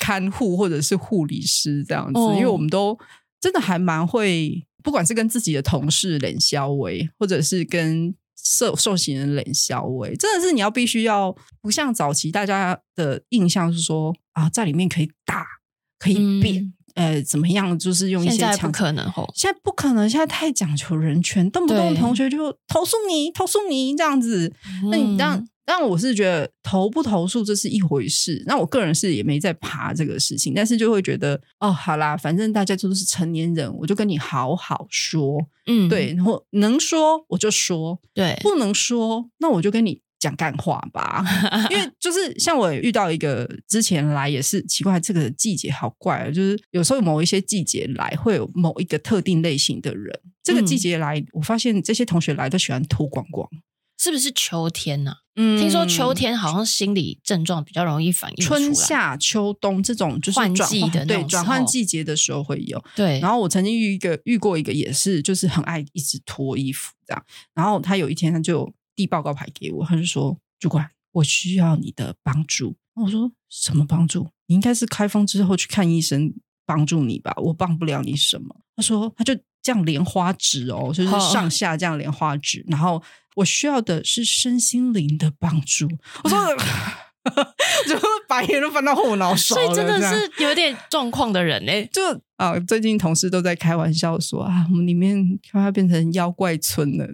[0.00, 2.18] 看护或者是护理师这样子。
[2.18, 2.98] 哦、因为我们都
[3.40, 8.12] 真的还蛮会，不管是跟自己的同事冷笑为，或者是跟。
[8.36, 15.44] 受受刑人冷笑为，真的是你要必须要不像早期大家的印象是说啊，在里面可以打
[15.98, 17.78] 可以变，呃，怎么样？
[17.78, 24.52] 就是用一些现在不可能吼，现在不可能，现在太讲求人权，动不动同学就投诉你，投诉你这样子，
[24.90, 25.38] 那你这样。
[25.38, 41.24] 嗯但我是觉得投不投诉这是一回事，那我个人是也没在爬这个事情，但是就会觉得哦，好啦，反正大家都是成年人，我就跟你好好说，嗯，对，然后能说我就说，对，不能说那我就跟你讲干话吧，
[41.70, 53.48] 因为就是像我遇到一个之前来也是奇怪，这个季节好怪，就是有时候某一些季节来会有某一个特定类型的人，这个季节来，我发现这些同学来都喜欢脱光光。
[53.98, 55.16] 是不是秋天呢、啊？
[55.36, 58.44] 嗯，听说秋天好像心理症状比较容易反应。
[58.44, 62.82] 春夏秋冬这种就是换季的对转换季节的时候会有。
[62.94, 67.24] 对，然后我曾经遇一个遇过一个也是，就是很爱一直脱衣服这样。
[67.54, 74.26] 然后他有一天他就递报告牌给我，他就说：“主管，我需要你的帮助。”我说：“什么帮助？
[74.46, 76.34] 你应该是开封之后去看医生
[76.64, 79.32] 帮助你吧，我帮不了你什么。”他说：“他就
[79.62, 83.02] 这样莲花指哦，就是上下这样莲花指，然后。”
[83.36, 85.86] 我需要的是身心灵的帮助。
[86.24, 86.38] 我说，
[87.86, 89.54] 就白眼都翻到后脑勺。
[89.54, 91.72] 所以真的是有点状况的人呢。
[91.92, 92.00] 就
[92.36, 97.06] 啊，最近同事都在开玩笑说啊，我们里面快要变成妖怪村了，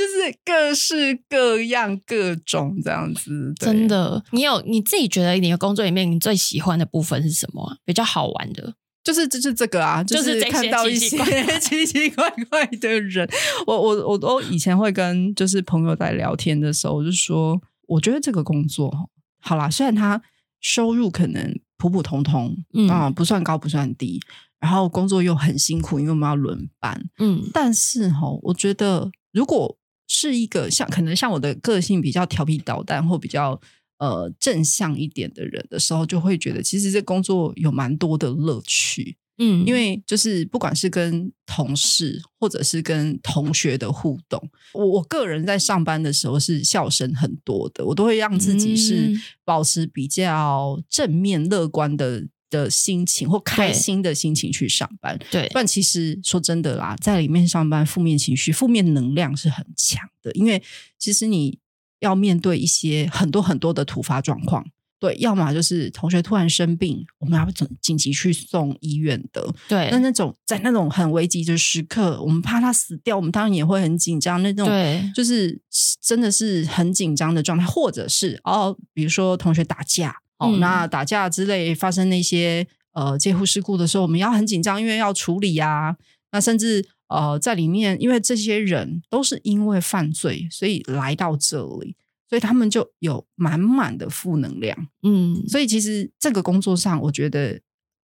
[0.00, 3.52] 就是各式各样、各种这样子。
[3.58, 7.76] 真的，你有你自己觉得你的工作里面你最喜欢的部分是什么？
[7.84, 8.74] 比较好玩的？
[9.04, 11.16] 就是就是这个啊，就是看到一些
[11.60, 13.28] 奇奇怪怪的人。
[13.66, 20.22] 我我我都以前会跟就是朋友在聊天的时候，我就说，我觉得这个工作好啦，虽然他
[20.60, 24.20] 收入可能普普通通，嗯啊，不算高不算低，
[24.60, 29.78] 然后工作又很辛苦，因为我们要轮班，嗯，但是哈，我觉得如果
[30.10, 33.60] 是一个像可能像我的个性比较调皮捣蛋或比较。
[34.00, 44.42] 呃，正向一点的人的时候，就会觉得其实这工作有蛮多的乐趣，嗯，因为就是不管是跟同事或者是跟同学的互动，
[44.72, 60.62] 我我个人在上班的时候是笑声很多的，我都会让自己是保持比较正面乐观的的心情或开心的心情去上班，对，不然其实说真的啦，在里面上班，负面情绪、负面能量是很强的，因为
[60.98, 61.58] 其实你。
[62.00, 64.64] 要面对一些很多很多的突发状况，
[64.98, 69.90] 对，要么就是同学突然生病，我们要紧紧急去送医院的，对。
[69.90, 74.42] 那那种在那种很危急的时刻，我们怕他死掉，我们当然也会很紧张。
[74.42, 75.60] 那种对，就是
[76.00, 85.96] 真的是很紧张的状态，或者是哦，比如说同学打架，哦，嗯、那打架之类发生那些呃介护事故的时候，我们要很紧张，因为要处理呀、啊。
[86.32, 86.84] 那甚至。
[87.10, 91.96] 呃，在里面，因为这些人都是因为犯罪，所以来到这里，
[92.28, 94.86] 所以他们就有满满的负能量。
[95.02, 97.60] 嗯，所以其实这个工作上，我觉得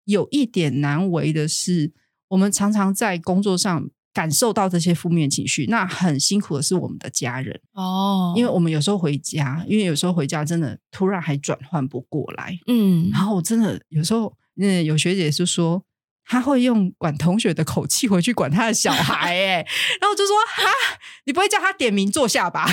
[0.05, 1.93] 有一点难为的是，
[2.29, 12.57] 我们常常在工作上感受到这些负面情绪，那很辛苦的是我们的家人哦，因为我们有时候回家，因为有时候回家真的突然还转换不过来。
[12.65, 15.83] 嗯，然后我真的有时候，嗯有学姐就说。
[16.27, 19.57] 他会用管同学的口气回去管他的小孩，哎，
[20.01, 20.97] 然后就说：“哈，
[21.27, 22.65] 你不会叫他点名坐下吧？”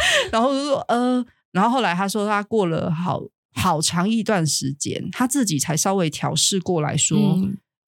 [0.30, 3.22] 然后就说：“呃。”然后后来他说，他过了好
[3.54, 7.16] 好长一段时间，他自己才稍微调试过来说：“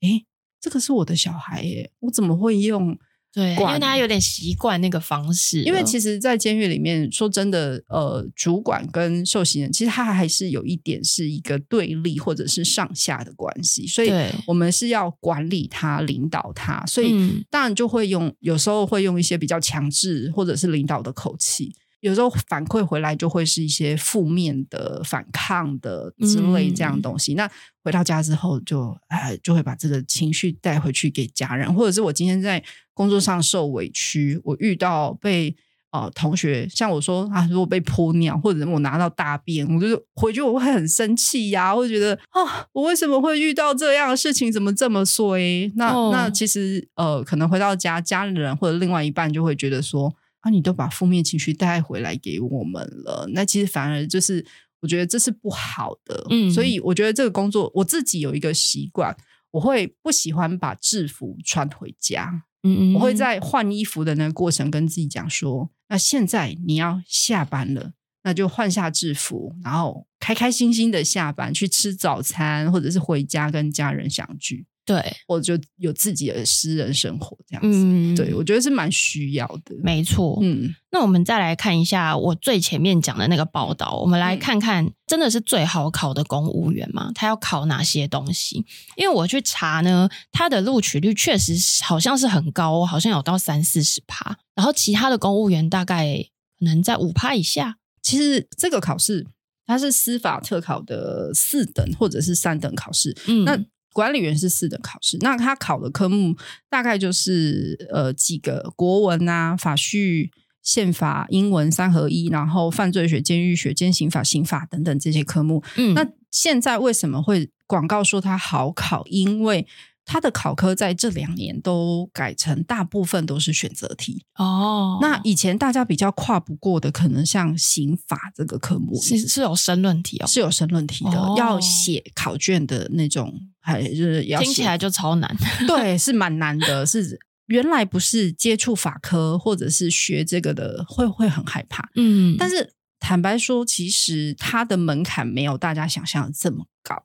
[0.01, 0.25] 哎、嗯，
[0.65, 2.99] 这个是我的小孩，耶，我怎么会用？”
[3.35, 5.61] 对，因为大家有点习惯那个方式。
[5.65, 14.13] 因为其实，在监狱里面，说真的，呃，主管跟受刑人，其实他还是有一点是一个对立或者是上下的关系，所以
[14.47, 17.13] 我们是要管理他、领导他，所以
[17.51, 21.75] 当然就会用，有时候会用一些比较强制或者是领导的口气。
[22.05, 27.33] 有时候反馈回来就会是一些负面的、反抗的之类这样东西。
[27.33, 27.51] 嗯、那
[27.83, 35.57] 回到家之后就，就哎就会把这个情绪带回去给家人，或者是我今天在工作上受委屈，我遇到被
[35.93, 44.53] 呃同学，像我说啊，如果被泼尿，或者我拿到大便，我就回去我会很生气呀、啊，会觉得啊，我为什么会遇到这样的事情？
[44.53, 45.73] 怎么这么衰？
[45.77, 50.15] 那、哦、那其实呃，可能回到家，家人或者另外一半就会觉得说
[50.45, 54.47] 啊，你都把负面情绪带回来给我们了，那其实反而就是
[54.81, 56.25] 我觉得这是不好的。
[56.31, 59.17] 嗯，所以我觉得这个工作，我自己有一个习惯。
[59.53, 67.93] 我会不喜欢把制服穿回家，嗯嗯，我会在换衣服的那个过程跟自己讲说，那现在你要下班了，
[68.25, 74.67] 那就换下制服，然后开开心心的下班去吃早餐，或者是回家跟家人相聚。
[74.87, 77.79] 对，我就有自己的私人生活这样子。
[77.83, 79.75] 嗯，对，我觉得是蛮需要的。
[79.83, 80.39] 没错。
[80.43, 87.11] 嗯，那我们再来看一下我最前面讲的那个报道，我们来看看真的是最好考的公务员吗？
[87.15, 88.65] 他要考哪些东西？
[88.97, 94.37] 因为我去查呢，他的录取率确实好像是很高，好像有到三四十趴。
[94.55, 96.27] 然后其他的公务员大概
[96.59, 97.79] 可能在五趴以下。
[98.03, 99.27] 其实这个考试
[99.65, 103.17] 它是司法特考的四等或者是三等考试。
[103.27, 103.59] 嗯，那。
[103.95, 106.37] 管理员是四等考试，那他考的科目
[106.69, 110.31] 大概就是呃几个国文啊、法序、
[110.63, 115.63] 宪法、英文三合一，然后犯罪学、监狱学、监刑法、刑法等等这些科目。
[115.77, 119.05] 嗯，那现在为什么会广告说它好考？
[119.07, 119.67] 因为
[120.05, 124.99] 它的考科在这两年都改成大部分都是选择题哦。
[125.01, 135.37] 那以前大家比较跨不过的，可能像刑法这个科目是是有申论题哦，是有申论题的，哦、要写考卷的那种，还就是要听起来就超难。
[135.67, 136.85] 对，是蛮难的。
[136.85, 141.89] 是原来不是接触法科或者是学这个的，会会很害怕。
[141.95, 146.97] 嗯，但是坦白说，其实它的门槛没有大家想象的这么高。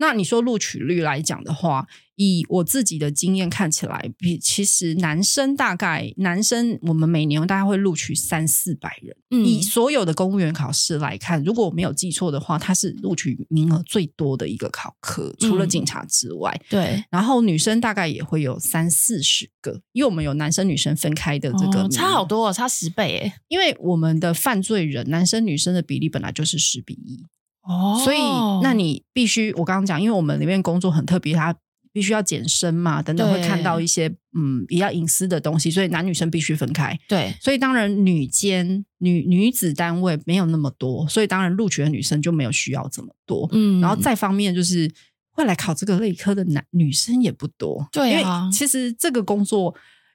[0.00, 1.86] 那你说录取率来讲的话，
[2.16, 9.14] 以我自己的经验看起来，比其实男生大概男生我们每年大概会录取三四百人。
[9.30, 16.50] 嗯，以所有的公务员考试来看，如果我没有记错的话，它是录取名额最多的一个考科，除了警察之外。
[16.50, 23.32] 嗯、对，然后女生大概也会有三四十个，因为我们有男生女生分开的这个、哦、差好多、哦，差十倍诶。
[23.48, 27.26] 因为我们的犯罪人男生女生的比例本来就是十比一。
[27.70, 28.18] 哦，所以
[28.62, 31.54] 那你必须，我刚刚讲，因为我们里面工作很特别，他
[31.92, 36.98] 必须要减身嘛，等等会看到一些嗯比较隐私的东西，所以男女生必须分开。
[37.08, 43.48] 对，所以当然女监女女子单位没有那么多，所以当然录取的女生就没有需要这么多。
[43.52, 44.92] 嗯，然后再方面就是
[45.30, 47.86] 会来考这个类科的男女生也不多。
[47.92, 49.74] 对啊，因为其实这个工作。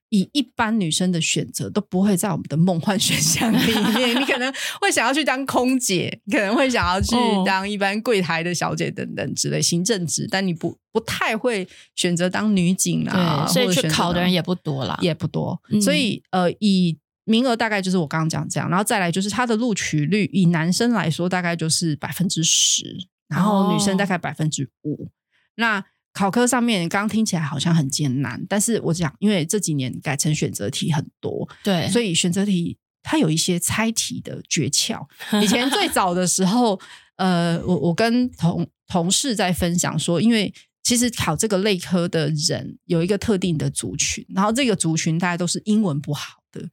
[0.10, 15.60] 以一般女生的选择都不会在我们的梦幻选项里面， 你可能会想要去当空姐，可能会想要去当一般柜台的小姐等等之类行政职，但你不不太会选择当女警啊，所以去考的人也不多啦，也不多。
[15.70, 22.96] 嗯、所以呃，以名额大概就是我刚刚讲这样，然后再来就是它的录取率，以男生来说大概就是百分之十，
[23.28, 25.10] 然后女生大概百分之五。
[25.56, 25.84] 那
[26.16, 35.06] 考科上面，刚刚听起来好像很艰难，但是我讲，因为这几年改成选择题很多，对，所以选择题它有一些猜题的诀窍。
[35.44, 36.80] 以前最早的时候，
[37.18, 40.54] 呃，我我跟同同事在分享说，因为
[40.84, 46.66] 其实考这个类科的人有一个特定的族群，然后这个族群大家都是英文不好的，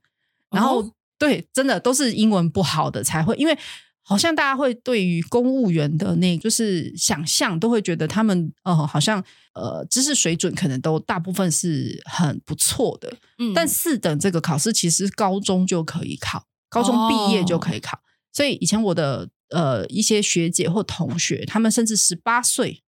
[0.53, 3.59] 然后、哦、对，真的都是英文不好的才会，因为。
[4.05, 9.25] 好像大家会对于公务员的那，就是想象，都会觉得他们呃，好像
[9.55, 13.17] 呃，知识水准可能都大部分是很不错的。
[13.39, 17.97] 嗯，但四等这个考试其实高中就可以考，高中毕业就可以考。
[17.97, 18.01] 哦，
[18.33, 22.83] 所以以前我的呃一些学姐或同学，他们甚至十八岁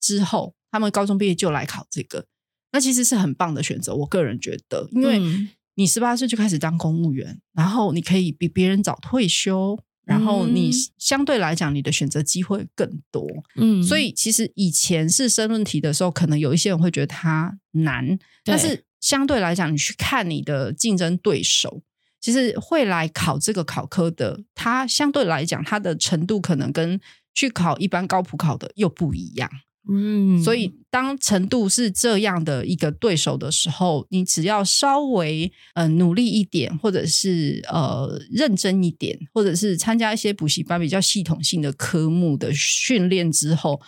[0.00, 2.26] 之后，他们高中毕业就来考这个，
[2.70, 3.92] 那其实是很棒的选择。
[3.96, 5.20] 我个人觉得，因为
[5.74, 9.76] 你十八岁就开始当公务员，然后你可以比别人早退休。
[10.04, 13.26] 然后你相对来讲，你的选择机会更多。
[13.56, 21.82] 嗯，所以其实以前是申论题的时候，可能有一些人会觉得它难，但是相对来讲，你去看你的竞争对手，
[22.20, 27.00] 其实会来考这个考科的，它相对来讲，它的程度可能跟
[27.32, 29.48] 去考一般高普考的又不一样。
[29.92, 43.80] 嗯，所以当程度是这样的一个对手的时候，你只要稍微呃努力一点，或者是呃认真一点，或者是参加一些补习班比较系统性的科目的训练之后，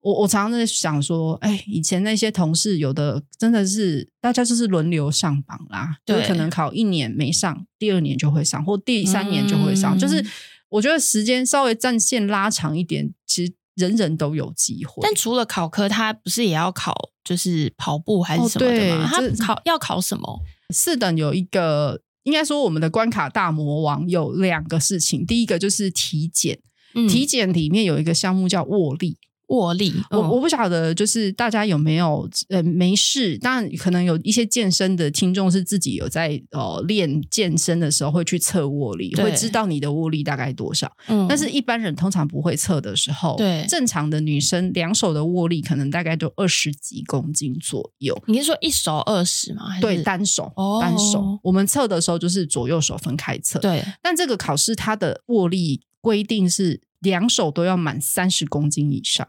[0.00, 10.24] 我我常常在想说，哎，以前那些同事有的真的是大家就是轮流上榜啦，对，就可能考一年没上，第二年就会上，或第三年就会上，嗯、就是
[10.70, 13.52] 我觉得时间稍微战线拉长一点，其实。
[13.74, 16.94] 人人都有机会，但除了考科，他不是也要考，
[17.24, 19.04] 就是跑步还是什么的吗？
[19.04, 20.40] 哦、他考要考什么？
[20.74, 26.58] 四等有一个应该说我们的关卡大魔王有两个事情，第一个就是体检，
[26.94, 29.18] 嗯、体检里面有一个项目叫握力。
[29.52, 40.90] 握力，我我不晓得，就是大家有没有呃没事，当然可能有一些健身的听众是自己有在呃练健身的时候会去测握力，会知道你的握力大概多少。
[41.08, 48.18] 嗯，但是一般人通常不会测的时候，对正常的女生两手的握力可能大概就二十几公斤左右。
[48.26, 49.78] 你是说一手二十吗？
[49.80, 51.38] 对，单手，哦，单手。
[51.42, 53.58] 我们测的时候就是左右手分开测。
[53.58, 59.26] 对，但这个考试它的握力规定是两手都要满三十公斤以上。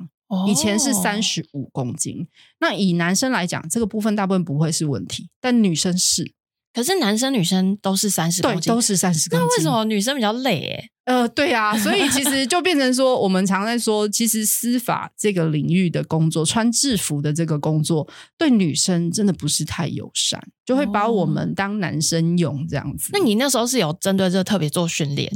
[0.47, 2.27] 以前是三十五公斤，哦，
[2.59, 6.33] 那以男生来讲，这个部分大部分不会是问题，但女生是。
[6.73, 9.47] 可是男生女生都是三十公斤，对，都是三十公斤。
[9.47, 10.59] 那为什么女生比较累？
[10.61, 10.89] 欸？
[11.05, 23.11] 呃，对啊，所以其实就变成说，我们常在说， 其实司法这个领域的工作，穿制服的这个工作，对女生真的不是太友善，就会把我们当男生用这样子。
[23.13, 25.31] 那你那时候是有针对这个特别做训练？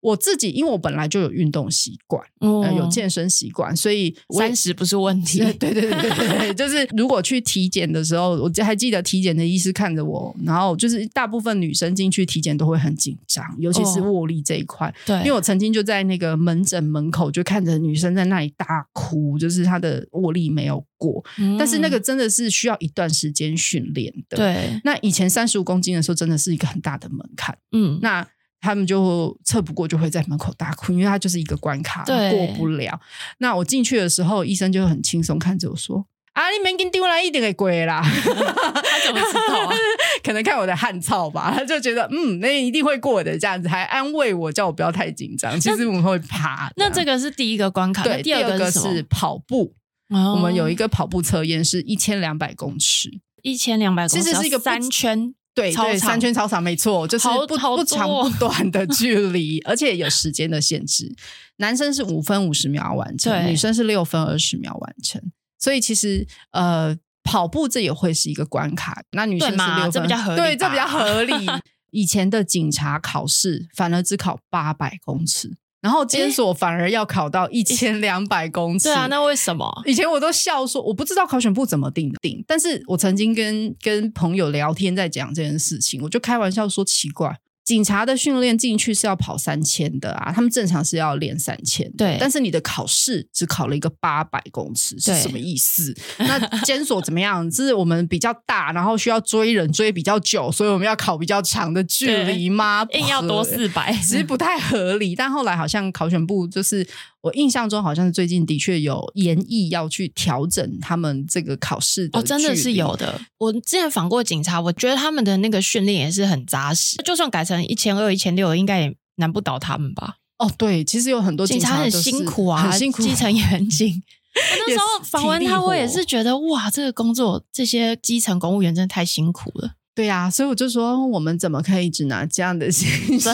[0.00, 5.38] 我自己，因为我本来就有运动习惯，嗯、呃，有健身习惯，所以三十不是问题。
[5.40, 14.92] 对对对对对，就是如果去体检的时候，我还记得体检的医师看着我，然后就是大部分女生进去体检都会很紧张，尤其是握力这一块。
[15.04, 21.22] 对、哦，因为我曾经就在那个门诊门口就看着女生在那里大哭，就是她的握力没有过。
[21.38, 24.38] 嗯、但是那个真的是需要一段时间训练的。
[24.38, 27.58] 对，那以前三十五公斤的时候，真的是一个很大的门槛。
[27.72, 28.26] 嗯，那。
[28.60, 33.00] 他们就测不过，就会在门口大哭，因为他就是一个关卡，对过不了。
[33.38, 39.74] 那我进去的时候，医生就很轻松看着我说：“啊，你没给丢来一点给鬼啦。”他怎么知道啊？
[40.22, 45.58] 可能看我的汗臭吧，他就觉得嗯，那一定会过的，这样子还安慰我，叫我不要太紧张。
[45.58, 46.70] 其实我们会怕。
[46.76, 49.74] 那这个是第一个关卡，对，第二个是，是跑步。
[50.10, 53.08] 哦、我们有一个跑步测验，是一千两百公尺，
[53.42, 55.34] 一千两百公尺，其实是一个三圈。
[55.60, 61.14] 对对，三圈操场没错，就是不不长不短的距离，而且有时间的限制。
[61.56, 65.20] 男生是五分五十秒完成，女生是六分二十秒完成。
[65.58, 69.02] 所以其实呃，跑步这也会是一个关卡。
[69.12, 71.34] 那女生是六分，这比较合理，对，这比较合理。
[71.92, 75.58] 以前的警察考试反而只考八百公尺。
[75.80, 79.66] 然后监所反而要考到一千两百公尺，对啊，那为什么？
[79.86, 87.38] 以前我都笑说，我不知道考选部怎么定定，但是我曾经跟跟朋友聊天在讲这件事情，我就开玩笑说奇怪。
[87.64, 92.16] 警察的训练进去是要跑三千的啊，他们正常是要练三千，对。
[92.18, 95.94] 但是你的考试只考了一个八百公尺，是什么意思？
[96.18, 97.48] 那监所怎么样？
[97.50, 102.84] 就是我们比较大，然后需要追人追比较久，所以我们要考比较长的距离吗？
[102.92, 105.14] 硬要多四百，其实不太合理。
[105.14, 106.86] 但后来好像考选部就是。
[107.22, 113.20] 我印象中好像是最近的确有研议要去调整他们这个考试的哦，真的是有的。
[113.38, 120.16] 我之前访过警察，我觉得他们的那个训练也是很扎实，就算改成一千二、一千六，应该也难不倒他们吧？
[120.38, 124.02] 哦，对，其实有很多警察，很辛苦啊，很辛苦，基层也很紧。
[124.32, 129.72] 那时候访问他，我也是觉得哇，这个工作这些基层公务员真的太辛苦了。
[130.00, 133.30] 对呀、啊，所以我就说，我们怎么可以只拿这样的薪水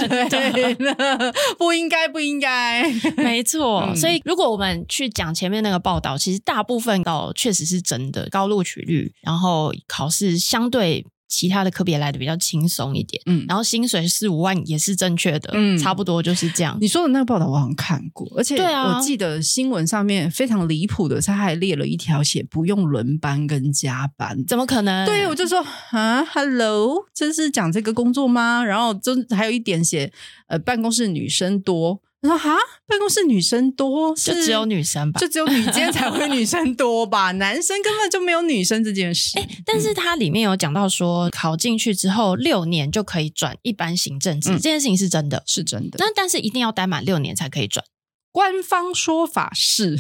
[0.81, 0.93] 呢？
[1.57, 2.93] 不应该，不应该。
[3.17, 11.07] 没错，嗯、所以如果我们去讲前面那个报道，其实大部分高确实是真的高录取率，然后考试相对。
[11.29, 16.79] 其他的科别来的比较轻松一点，嗯，然后薪水四五万也是正确的，嗯，差不多就是这样。
[16.81, 25.05] 你说的那个报道我好像看过，而且我记得新闻上面非常离谱的是，他还列了一条写不用轮班跟加班，怎么可能？
[25.05, 28.65] 对，我就说啊，Hello，这是讲这个工作吗？
[28.65, 30.13] 然后就还有一点写，
[30.47, 32.01] 呃，办公室女生多。
[32.27, 35.21] 说哈，办公室女生多，就只有女生吧？
[35.21, 37.31] 就只有女监才会女生多吧？
[37.39, 39.39] 男生根本就没有女生这件事。
[39.39, 45.97] 欸，但是它里面有讲到说，考进去之后六年就可以转一般行政职，嗯，这件事情是真的，是真的。
[45.99, 47.85] 那但是一定要待满六年才可以转，
[48.31, 49.97] 官方说法是，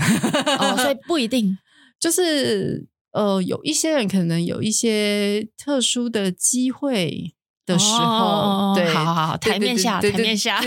[0.58, 1.56] 哦， 所以不一定。
[1.98, 7.32] 就是呃，有一些人可能有一些特殊的机会。
[7.66, 10.62] 的时候，哦、对，好好好，台面下，台面下，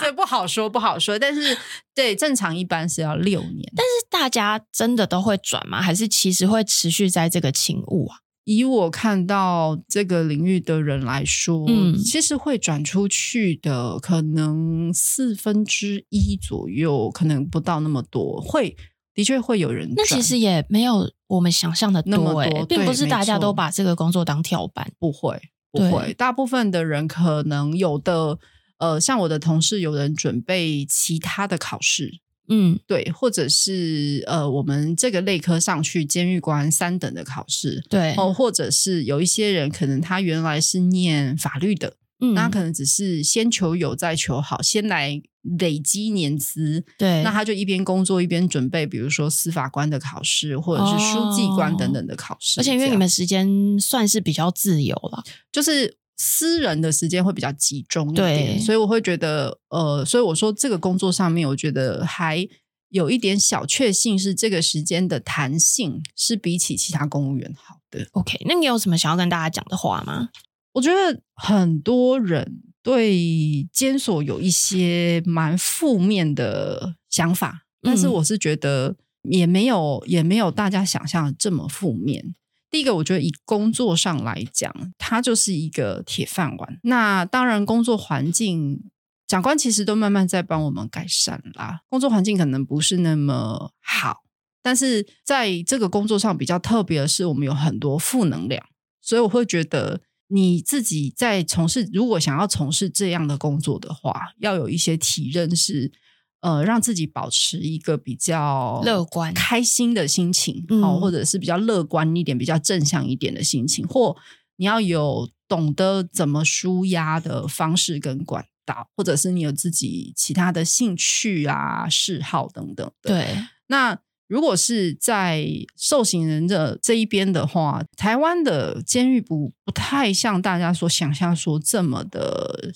[0.00, 1.18] 这不好说，不好说。
[1.18, 1.58] 但是，
[1.94, 3.72] 对，正常一般是要六年。
[3.74, 5.82] 但是大家真的都会转吗？
[5.82, 8.18] 还是其实会持续在这个勤务啊？
[8.44, 18.40] 以我看到这个领域的人来说，嗯，其实会转出去的可能四分之一左右，可能不到那么多。
[18.40, 18.76] 会，
[19.12, 19.96] 的确会有人转。
[19.96, 25.36] 那其实也没有我们想象的多，那么多，并不是大家都把这个工作当跳板，不会。
[25.76, 26.14] 不会，对。
[26.14, 28.38] 大部分的人可能有的，
[28.78, 45.20] 呃，像我的同事，有人准备其他的考试，嗯，对，或者是呃，我们这个类科上去监狱官三等的考试，对，哦，或者是有一些人可能他原来是念法律的，嗯，那可能只是先求有再求好，先来
[45.58, 46.84] 累积年资。
[46.96, 52.58] 对，那他就一边工作一边准备，比如说司法官的考试，或者是书记官等等的考试。
[52.58, 55.22] 哦、而且因为你们时间算是比较自由了，
[55.52, 62.48] 就是私人的时间会比较集中一点，所以我会觉得，呃，所以我说这个工作上面，我觉得还
[62.88, 68.08] 有一点小确幸，是这个时间的弹性是比起其他公务员好的。
[68.12, 70.30] OK，那你有什么想要跟大家讲的话吗？
[70.76, 82.34] 我觉得很多人对监所有一些蛮负面的想法，但是我是觉得也没有也没有大家想象的这么负面。
[82.70, 86.78] 第一个，我觉得以工作上来讲，它就是一个铁饭碗。
[86.82, 88.82] 那当然，工作环境
[89.26, 91.80] 长官其实都慢慢在帮我们改善啦。
[91.88, 94.24] 工作环境可能不是那么好，
[94.62, 98.62] 但是在这个工作上比较特别的是，我们有很多负能量，
[99.00, 100.02] 所以我会觉得。
[100.28, 105.92] 你自己在从事，如果想要从事这样的工作的话，要有一些体认是，
[106.40, 114.16] 呃，让自己保持一个比较乐观、开心的心情，好、嗯，或者是比较乐观一点、比较正向一点的心情，或
[114.56, 123.12] 你要有懂得怎么舒压的方式跟管道，或者是你有自己其他的兴趣啊、嗜好等等的。
[123.12, 123.98] 对，那。
[124.28, 125.46] 如果是在
[125.76, 132.72] 受刑人的这一边的话，台湾的监狱不不太像大家所想象说这么的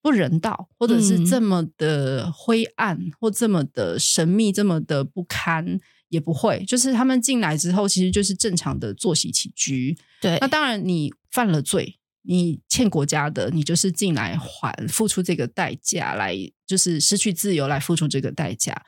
[0.00, 5.78] 不人道，或者是这么的灰暗，嗯、或这么的神秘，这么的不堪，
[6.08, 6.64] 也不会。
[6.66, 9.96] 就是他们进来之后，其实就是正常的作息起居。
[10.20, 16.36] 对，那当然你犯了罪，你欠国家的，你就是进来还付出这个代价，来
[16.66, 18.84] 就是失去自由来付出这个代价。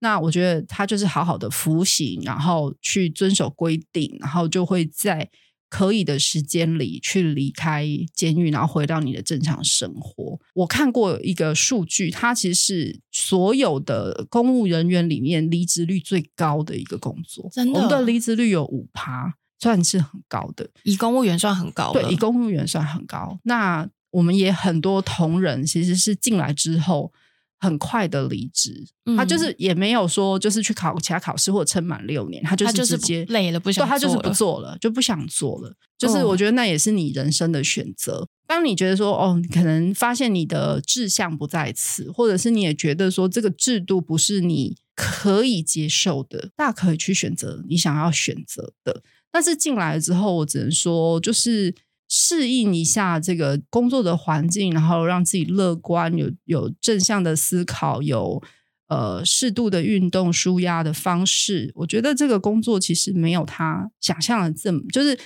[0.00, 5.28] 那我觉得他就是好好的服刑，然后去遵守规定，然后就会在
[5.68, 10.38] 可以的时间里去离开监狱，然后回到你的正常生活。
[10.54, 17.50] 我看过一个数据，它其实是所有的公务人员里面离职率最高的一个工作。
[17.52, 20.70] 真的，我们的离职率有五趴，算是很高的。
[20.84, 23.38] 以公务员算很高，对，以公务员算很高。
[23.42, 27.12] 那我们也很多同仁其实是进来之后。
[27.60, 35.74] 很快的离职，嗯，他就是也没有说就是去考其他考试或者撑满六年，他就是直接累了不想做了，他就是不做了，就不想做了。
[35.98, 38.18] 就是我觉得那也是你人生的选择。
[38.18, 38.28] 哦。
[38.46, 49.02] 当你觉得说哦，你可能发现你的志向不在此，或者是你也觉得说这个制度不是你可以接受的，大可以去选择你想要选择的。
[49.30, 51.74] 但是进来了之后，我只能说就是。
[52.10, 58.42] 适应一下这个工作的环境，然后让自己乐观，有有正向的思考，有
[58.88, 61.70] 呃适度的运动舒压的方式。
[61.74, 65.18] 我觉得这个工作其实没有他想象的这么，就是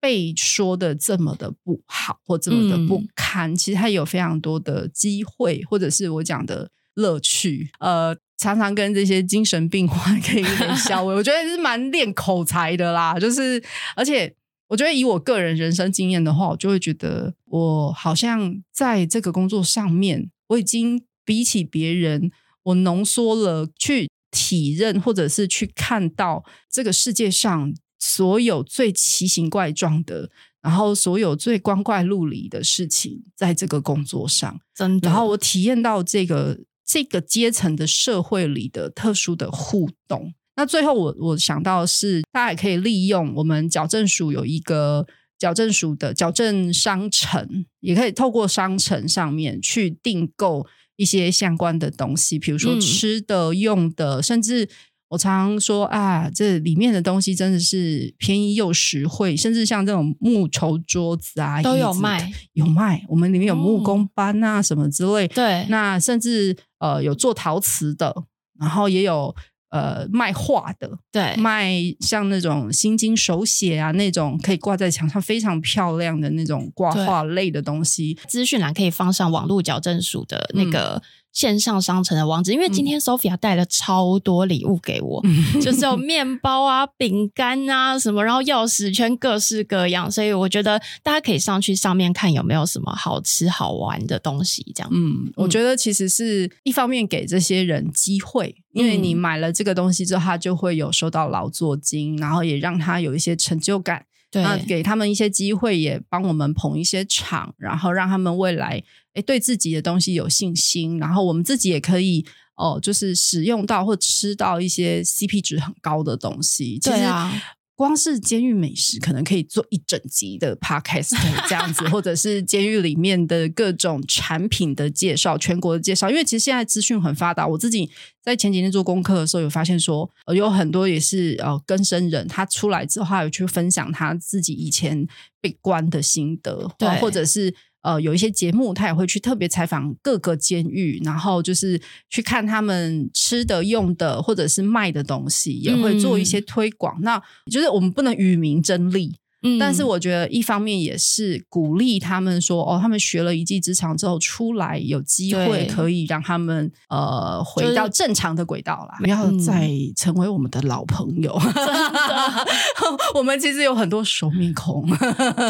[0.00, 3.52] 被说的这么的不好或这么的不堪。
[3.52, 7.70] 嗯、其实他有非常多的机会，或者是我讲的乐趣。
[7.78, 13.16] 呃，常常跟这些精神病患 可以有点消慰，我觉得是蛮练口才的啦。
[13.16, 13.62] 就是
[13.94, 14.34] 而且。
[14.68, 22.30] 我觉得以我个人人生经验的话，我就会觉得我好像在这个工作上面，我已经比起别人，
[22.64, 30.30] 我浓缩了去体认或者是去看到这个世界上所有最奇形怪状的，
[30.60, 35.08] 然后所有最光怪陆离的事情，在这个工作上，真的。
[35.08, 40.34] 然后我体验到这个这个阶层的社会里的特殊的互动。
[40.56, 45.06] 那最后我我想到的是，大家也可以利用我们矫正署有一个
[45.38, 50.66] 矫正署的矫正商城，也可以透过商城上面去订购
[50.96, 54.66] 一些相关的东西，比如说吃的、用的，嗯、甚至
[55.10, 63.04] 我常常说啊，这里面的东西真的是便宜又实惠，甚至像这种木头桌子啊都有卖，有卖。
[63.10, 68.24] 我们里面有木工班啊什么之类，对，那甚至呃有做陶瓷的，
[68.58, 69.36] 然后也有。
[69.70, 78.18] 呃，卖画的，对，卖像那种心经手写啊，那种可以挂在墙上非常漂亮的那种挂画类的东西。
[78.28, 81.02] 资讯栏可以放上网络矫正署的那个。
[81.36, 94.72] 嗯线上商城的网址，因为今天 Sophia 带了超多礼物给我，嗯、 就是有面包啊、 饼干啊什么，然后钥匙圈各式各样，所以我觉得大家可以上去上面看有没有什么好吃好玩的东西。
[94.74, 104.06] 这样，嗯，我觉得其实是一方面给这些人机会，因为你买了这个东西之后，他就会有收到劳作金，然后也让他有一些成就感。
[104.36, 108.82] 对，那给他们一些机会，也帮我们捧一些场，然后让他们未来
[109.14, 112.24] 诶对自己的东西有信心，然后我们自己也可以
[112.56, 116.78] 哦、呃，就是使用到或吃到一些 CP 值很高的东西。
[116.82, 117.32] 对啊，
[117.76, 121.14] 光是监狱美食可能可以做一整集的 podcast
[121.46, 126.08] 这样子，或者是监狱里面的各种产品的介绍、全国的介绍。
[126.08, 127.90] 因为其实现在资讯很发达，我自己
[128.22, 135.06] 在前几天做功课的时候有发现说，呃，有很多也是呃更生人，他出来之后他有去分享他自己以前
[135.40, 137.54] 被关的心得，对，或者是。
[137.86, 141.80] 呃，有一些节目，他也会去特别采访各个监狱，然后就是
[142.10, 146.96] 去看他们吃的、用的，或者是卖的东西，也会做一些推广。
[146.98, 149.14] 嗯、那就是我们不能与民争利。
[149.42, 161.38] 嗯，但是我觉得一方面也是鼓励他们说，哦，他们学了一技之长之后出来，有机会可以让他们呃回到正常的轨道啦，不要再成为我们的老朋友。
[161.54, 161.94] 真的，
[163.14, 164.88] 我们其实有很多熟面孔，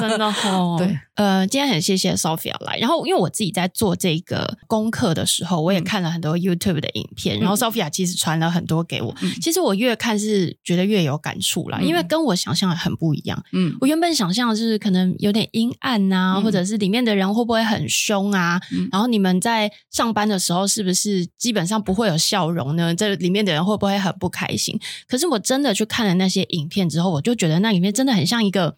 [0.00, 0.76] 真的哦。
[0.78, 9.14] 对，呃，今天很谢谢 Sophia 来，然后因为我自己在做这个功课的时候，我也看了很多 YouTube 的影片，嗯、然后 Sophia 其实传了很多给我。
[9.22, 13.42] 嗯、其实我越看是觉得越有感触啦，嗯、因为跟我想象的很不一样。
[13.52, 13.74] 嗯。
[13.86, 18.60] 我原本想象的是可能有点阴暗呐、啊，嗯、或者是里面的人会不会很凶啊？
[18.72, 22.92] 嗯、然后你们在上班的时候是不是基本上不会有笑容呢？
[22.92, 24.76] 这里面的人会不会很不开心？
[25.06, 28.76] 可是我真的去看了那些影片之后，我就觉得那里面真的很像一个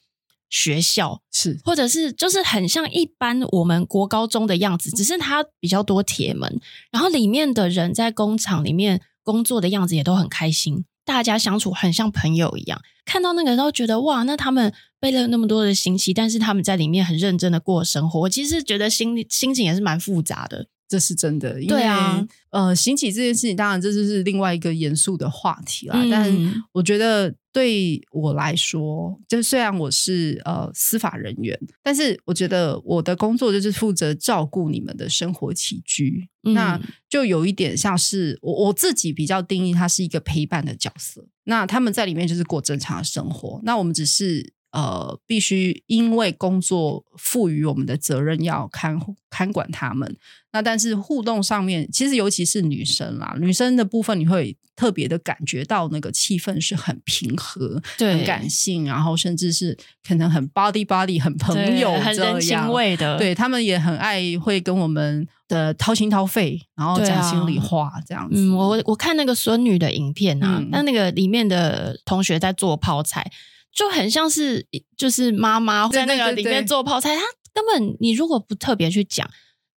[0.51, 6.61] 学校，是或者是就是很像一般我们国高中的样子，只是它比较多铁门，
[6.91, 10.85] 然后里面的人在工厂里面工作的样子也都很开心。
[11.09, 14.71] 大家相处很像朋友一样，看到那个都觉得哇，那他们
[15.01, 18.21] 背了那么多的刑期，但是他们在里面很认真的过生活。
[18.21, 20.67] 我其实觉得心心情也是蛮复杂的。
[20.89, 25.95] 这是真的，因为对啊，呃，刑期这件事情，当然这就是另外一个严肃的话题啦。
[26.03, 41.27] 嗯、但我觉得对我来说，就虽然我是呃司法人员，但是我觉得我的工作就是负责照顾你们的生活起居，嗯、那就有一点像是我我自己比较定义，它是一个陪伴的角色。
[41.45, 44.55] 那他们在里面就是过正常的生活，那我们只是。
[44.71, 49.01] 呃，必须因为工作赋予我们的责任要看
[49.31, 50.17] 看管他们。
[50.53, 59.77] 那但是互动上面，其实尤其是女生啦，女生的部分你会特别的感觉到那个气氛是很平和、很感性，然后甚至是
[60.07, 63.19] 可能很 body body 很朋友，很人情味的。
[63.19, 68.37] 对，他们也很爱会跟我们的掏心掏肺，然后讲心里话这样子。
[68.39, 73.31] 嗯，我我看那个孙女的影片啊，那、嗯、那个里面的同学在做泡菜。
[73.73, 74.67] 就很像是，
[74.97, 77.23] 就是妈妈在那个里面做泡菜，她
[77.53, 79.29] 根本你如果不特别去讲，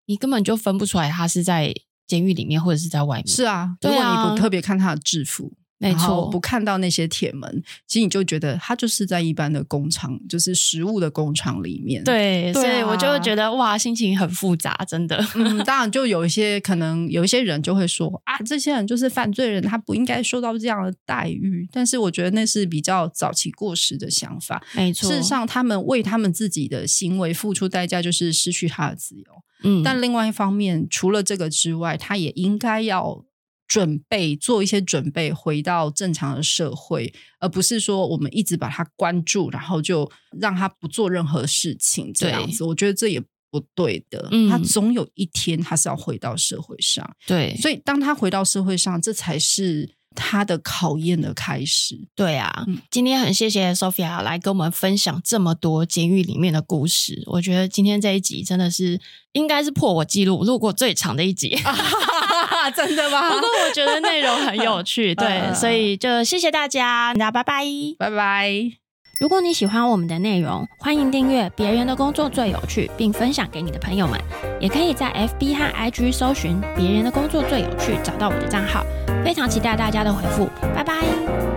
[0.07, 1.75] 你根本就分不出来她是在
[2.07, 3.27] 监狱里面或者是在外面。
[3.27, 5.53] 是啊，如果你不特别看她的制服。
[5.81, 12.03] 没错，不看到那些铁门，其实你就觉得他就是在一般的工厂，就是食物的工厂里面。
[12.03, 15.25] 对，对啊、所以我就会觉得哇，心情很复杂，真的。
[15.37, 21.69] 嗯，当然，就有一些可能有一些人就会说啊，这些人就是犯罪人，他不应该受到这样的待遇。
[21.73, 24.61] 但是我觉得那是比较早期过时的想法。
[24.75, 29.25] 没错，事实上，他们为他们自己的行为付出代价，就是失去他的自由。
[29.63, 33.25] 嗯，但另外一方面，除了这个之外，他也应该要。
[33.69, 42.65] 准备做一些准备，回到正常的社会，而不是说我们一直把他关住，然后就让他不做任何事情这样子。
[42.65, 43.21] 我觉得这也
[43.51, 44.27] 不对的。
[44.33, 47.09] 嗯，他总有一天他是要回到社会上。
[47.27, 51.97] 对，所以当他回到社会上，这才是他的考验的开始。
[52.17, 57.23] 对啊，嗯，今天很谢谢 Sophia 来跟我们分享这么多监狱里面的故事。
[57.27, 59.01] 我觉得今天这一集真的是
[59.33, 61.57] 应该是破我记录录过最长的一集。
[62.75, 63.31] 真的吗？
[63.33, 67.65] 不过我觉得内容很有趣，对， 所以就谢谢大家，那拜拜，
[67.99, 68.78] 拜拜。
[69.19, 74.17] 如果你喜欢我们的内容，欢迎订阅《别人的工作最有趣》，并分享给你的朋友们。
[74.61, 78.87] 也可以在 FB 和 IG 搜寻“别人的工作最有趣”，找到我的账号。
[79.25, 81.48] 非常期待大家的回复，拜拜。